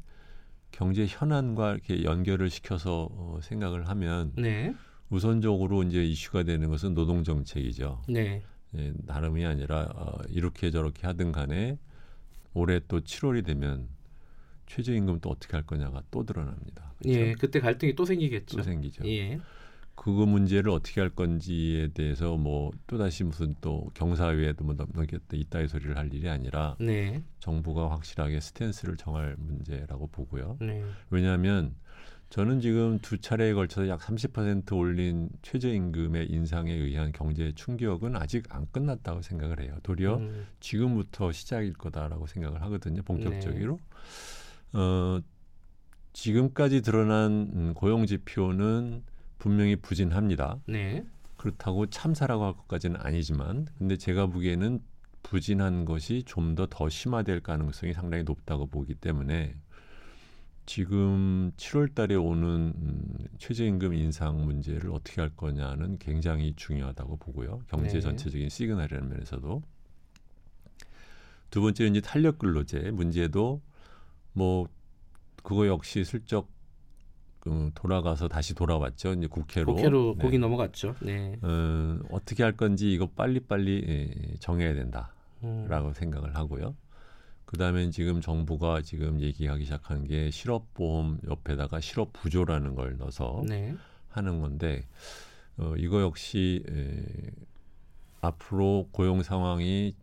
경제 0.72 1.06
현안과 1.08 1.74
이렇게 1.74 2.04
연결을 2.04 2.50
시켜서 2.50 3.08
어, 3.12 3.40
생각을 3.42 3.88
하면 3.88 4.34
네, 4.36 4.74
우선적으로 5.10 5.84
이제 5.84 6.04
이슈가 6.04 6.44
되는 6.44 6.70
것은 6.70 6.94
노동 6.94 7.24
정책이죠. 7.24 8.04
네, 8.10 8.44
예, 8.76 8.94
나름이 9.06 9.46
아니라 9.46 9.90
어, 9.96 10.20
이렇게 10.30 10.70
저렇게 10.70 11.08
하든 11.08 11.32
간에 11.32 11.78
올해 12.54 12.82
또 12.88 13.00
7월이 13.00 13.46
되면 13.46 13.88
최저임금 14.66 15.22
또 15.22 15.30
어떻게 15.30 15.56
할 15.56 15.66
거냐가 15.66 16.04
또 16.12 16.26
드러납니다. 16.26 16.94
그렇죠? 17.00 17.20
예, 17.20 17.34
그때 17.34 17.60
갈등이 17.62 17.96
또 17.96 18.04
생기겠죠. 18.04 18.58
또 18.58 18.64
생기죠. 18.64 19.08
예, 19.08 19.40
그거 19.98 20.28
문제를 20.28 20.70
어떻게 20.70 21.02
할 21.02 21.10
건지에 21.10 21.90
대해서 21.90 22.38
뭐 22.38 22.72
또다시 22.86 23.24
무슨 23.24 23.56
또 23.60 23.90
경사위에도 23.96 24.64
뭐 24.64 24.76
넘겼다 24.76 25.26
이따위 25.34 25.68
소리를 25.68 25.98
할 25.98 26.14
일이 26.14 26.30
아니라 26.30 26.78
네, 26.80 27.24
정부가 27.40 27.90
확실하게 27.90 28.40
스탠스를 28.40 28.96
정할 28.96 29.36
문제라고 29.40 30.08
보고요. 30.08 30.58
네, 30.62 30.84
왜냐하면 31.10 31.74
저는 32.30 32.62
지금 32.62 33.00
두 33.00 33.18
차례에 33.18 33.54
걸쳐서 33.54 33.88
약 33.88 34.00
30% 34.00 34.78
올린 34.78 35.30
최저임금의 35.42 36.28
인상에 36.28 36.72
의한 36.72 37.12
경제 37.12 37.52
충격은 37.56 38.16
아직 38.16 38.54
안 38.54 38.68
끝났다고 38.72 39.24
생각을 39.24 39.62
해요. 39.62 39.78
도리어 39.82 40.18
음. 40.18 40.46
지금부터 40.60 41.32
시작일 41.32 41.74
거다라고 41.74 42.28
생각을 42.28 42.62
하거든요. 42.62 43.02
본격적으로. 43.02 43.80
네. 44.74 44.80
어, 44.80 45.22
지금까지 46.14 46.82
드러난 46.82 47.32
음, 47.54 47.74
고용 47.74 48.06
지표는 48.06 49.04
분명히 49.38 49.76
부진합니다. 49.76 50.60
네. 50.67 51.06
그렇다고 51.38 51.86
참사라고 51.88 52.45
할 52.45 52.54
것까지는 52.54 53.00
아니지만, 53.00 53.67
근데 53.78 53.95
제가 53.97 54.28
보기에는 54.28 54.82
부진한 55.23 55.86
것이 55.86 56.23
좀 56.26 56.56
더더 56.56 56.86
더 56.86 56.89
심화될 56.89 57.41
가능성이 57.41 57.93
상당히 57.93 58.23
높다고 58.23 58.67
보기 58.67 58.95
때문에 58.95 59.56
지금 60.65 61.52
7월 61.56 61.95
달에 61.95 62.15
오는 62.15 62.73
음, 62.76 63.04
최저임금 63.38 63.93
인상 63.93 64.45
문제를 64.45 64.91
어떻게 64.91 65.21
할 65.21 65.30
거냐는 65.30 65.97
굉장히 65.97 66.54
중요하다고 66.56 67.17
보고요. 67.17 67.62
경제 67.69 67.93
네. 67.93 68.02
전체적인 68.02 68.50
시그널이라는 68.50 69.10
면에서도. 69.10 69.63
두 71.50 71.62
번째는 71.62 71.95
이제 71.95 72.02
탄력 72.02 72.39
근로제 72.39 72.91
문제도 72.91 73.62
뭐 74.34 74.67
그거 75.41 75.67
역시 75.67 76.04
슬쩍 76.04 76.50
음, 77.52 77.72
돌아가서 77.74 78.28
다시 78.28 78.54
돌아왔죠. 78.54 79.14
이제 79.14 79.28
국회로. 79.28 79.74
국회로 79.74 80.16
네. 80.18 80.24
거기 80.24 80.40
넘어갔죠. 80.40 80.96
네. 81.02 81.38
어, 81.42 82.00
어떻게 82.12 82.44
할 82.44 82.56
건지 82.56 82.92
이거 82.92 83.08
빨리빨리 83.08 83.86
예, 83.88 84.36
정해야 84.40 84.74
된다라고 84.74 85.14
음. 85.44 85.94
생각을 85.94 86.36
하고요. 86.36 86.76
그다음에 87.46 87.90
지금 87.92 88.20
정부가 88.20 88.82
지금 88.82 89.22
얘기하기 89.22 89.64
시작한 89.64 90.06
게 90.06 90.30
실업보험 90.30 91.20
옆에다가 91.28 91.80
실업부조라는 91.80 92.76
걸 92.76 92.98
넣어서 92.98 93.42
네. 93.48 93.74
하는 94.10 94.42
건데 94.42 94.86
어, 95.58 95.74
이거 95.78 96.02
역시 96.02 96.64
에, 96.70 97.32
앞으로 98.22 98.90
고용 98.92 99.24
상황이 99.24 99.96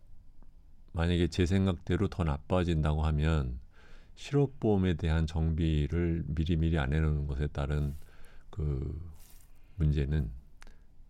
만약에 0.93 1.27
제 1.27 1.45
생각대로 1.45 2.07
더 2.07 2.23
나빠진다고 2.23 3.03
하면 3.03 3.59
실업보험에 4.15 4.95
대한 4.95 5.27
정비를 5.27 6.23
미리미리 6.27 6.79
안 6.79 6.93
해놓는 6.93 7.27
것에 7.27 7.47
따른 7.47 7.95
그 8.49 8.99
문제는 9.75 10.29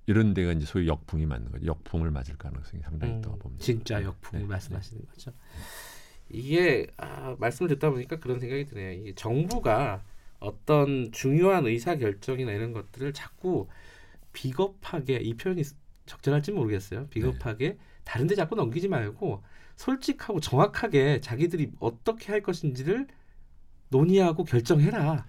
이런 0.08 0.34
데가 0.34 0.52
이제 0.52 0.65
소위 0.65 0.88
역풍이 0.88 1.26
맞는 1.26 1.52
거죠. 1.52 1.65
역풍을 1.65 2.12
맞을 2.12 2.38
가능성이 2.38 2.84
상당히 2.84 3.13
음, 3.13 3.18
있다고 3.20 3.38
봅니다. 3.39 3.63
진짜 3.63 4.00
네. 4.00 4.06
역풍을 4.06 4.44
네. 4.44 4.48
말씀하시는 4.48 5.02
네. 5.02 5.08
거죠. 5.08 5.32
이게 6.30 6.88
아, 6.98 7.36
말씀을 7.39 7.70
듣다 7.70 7.91
보니까 7.91 8.20
그런 8.20 8.39
생각이 8.39 8.65
드네요. 8.65 8.91
이게 8.94 9.13
정부가 9.15 10.04
어떤 10.39 11.12
중요한 11.12 11.65
의사 11.65 11.96
결정이나 11.96 12.52
이런 12.52 12.74
것들을 12.74 13.13
자꾸 13.13 13.68
비겁하게 14.34 15.18
이 15.18 15.36
표현이 15.36 15.63
적절할지 16.06 16.52
모르겠어요. 16.52 17.08
비겁하게 17.08 17.70
네. 17.70 17.78
다른데 18.04 18.36
자꾸 18.36 18.56
넘기지 18.56 18.88
말고 18.88 19.44
솔직하고 19.75 20.39
정확하게 20.39 21.21
자기들이 21.21 21.71
어떻게 21.79 22.31
할 22.31 22.41
것인지를 22.41 23.07
논의하고 23.89 24.43
결정해라. 24.43 25.25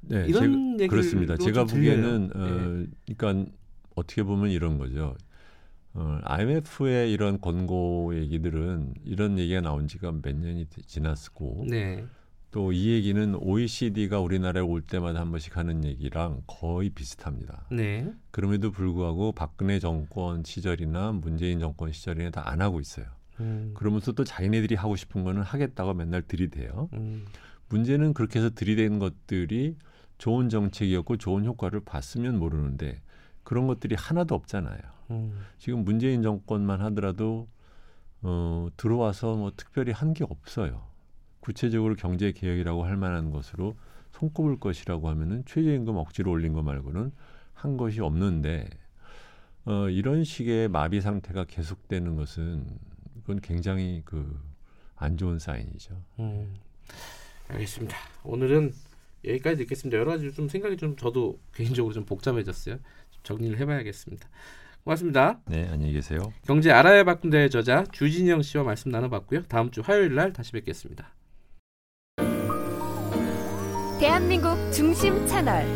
네, 0.00 0.26
이런 0.28 0.78
얘기 0.80 0.88
그렇습니다. 0.88 1.36
제가 1.36 1.64
보기에는 1.64 2.30
어, 2.34 2.38
네. 2.38 2.86
그러니까 3.16 3.50
어떻게 3.94 4.22
보면 4.22 4.50
이런 4.50 4.78
거죠. 4.78 5.16
어, 5.94 6.18
IMF의 6.22 7.12
이런 7.12 7.40
권고 7.40 8.14
얘기들은 8.14 8.94
이런 9.04 9.38
얘기가 9.38 9.60
나온 9.60 9.88
지가 9.88 10.12
몇 10.22 10.36
년이 10.36 10.66
지났고 10.86 11.64
네. 11.68 12.04
또이 12.50 12.88
얘기는 12.92 13.34
OECD가 13.34 14.20
우리나라에 14.20 14.62
올 14.62 14.80
때마다 14.80 15.20
한 15.20 15.30
번씩 15.30 15.56
하는 15.56 15.84
얘기랑 15.84 16.42
거의 16.46 16.90
비슷합니다. 16.90 17.66
네. 17.70 18.10
그럼에도 18.30 18.70
불구하고 18.70 19.32
박근혜 19.32 19.78
정권 19.80 20.44
시절이나 20.44 21.12
문재인 21.12 21.58
정권 21.60 21.92
시절에는 21.92 22.30
다 22.32 22.42
안 22.48 22.62
하고 22.62 22.80
있어요. 22.80 23.06
음. 23.40 23.72
그러면서 23.74 24.12
또 24.12 24.24
자기네들이 24.24 24.74
하고 24.74 24.96
싶은 24.96 25.24
거는 25.24 25.42
하겠다고 25.42 25.94
맨날 25.94 26.22
들이대요. 26.22 26.88
음. 26.94 27.26
문제는 27.68 28.14
그렇게 28.14 28.38
해서 28.38 28.50
들이대는 28.54 28.98
것들이 28.98 29.76
좋은 30.18 30.48
정책이었고 30.48 31.16
좋은 31.18 31.44
효과를 31.44 31.80
봤으면 31.80 32.38
모르는데 32.38 33.00
그런 33.44 33.66
것들이 33.66 33.94
하나도 33.94 34.34
없잖아요. 34.34 34.80
음. 35.10 35.40
지금 35.58 35.84
문재인 35.84 36.22
정권만 36.22 36.80
하더라도 36.82 37.48
어, 38.22 38.68
들어와서 38.76 39.36
뭐 39.36 39.52
특별히 39.56 39.92
한 39.92 40.12
게 40.12 40.24
없어요. 40.24 40.82
구체적으로 41.40 41.94
경제 41.94 42.32
개혁이라고 42.32 42.84
할 42.84 42.96
만한 42.96 43.30
것으로 43.30 43.76
손꼽을 44.12 44.58
것이라고 44.58 45.08
하면은 45.10 45.44
최저임금 45.46 45.96
억지로 45.96 46.32
올린 46.32 46.52
거 46.52 46.62
말고는 46.62 47.12
한 47.54 47.76
것이 47.76 48.00
없는데 48.00 48.68
어, 49.64 49.88
이런 49.88 50.24
식의 50.24 50.68
마비 50.68 51.00
상태가 51.00 51.44
계속되는 51.44 52.16
것은 52.16 52.66
그건 53.28 53.40
굉장히 53.42 54.00
그 54.06 54.48
안 54.98 55.16
좋은 55.16 55.38
사인이죠. 55.38 56.02
음, 56.18 56.54
알겠습니다. 57.48 57.96
오늘은 58.24 58.72
여기까지 59.24 59.58
듣겠습니다. 59.58 59.98
여러 59.98 60.12
가지 60.12 60.32
좀 60.32 60.48
생각이 60.48 60.76
좀 60.76 60.96
저도 60.96 61.38
개인적으로 61.54 61.94
좀 61.94 62.04
복잡해졌어요. 62.04 62.78
정리를 63.22 63.58
해봐야겠습니다. 63.58 64.28
고맙습니다. 64.84 65.40
네, 65.46 65.68
안녕히 65.70 65.92
계세요. 65.92 66.32
경제 66.46 66.70
알아야 66.70 67.04
바꾼다의 67.04 67.50
저자 67.50 67.84
주진영 67.92 68.42
씨와 68.42 68.64
말씀 68.64 68.90
나눠봤고요. 68.90 69.42
다음 69.42 69.70
주 69.70 69.82
화요일 69.82 70.14
날 70.14 70.32
다시 70.32 70.52
뵙겠습니다. 70.52 71.14
대한민국 74.00 74.56
중심 74.72 75.26
채널 75.26 75.66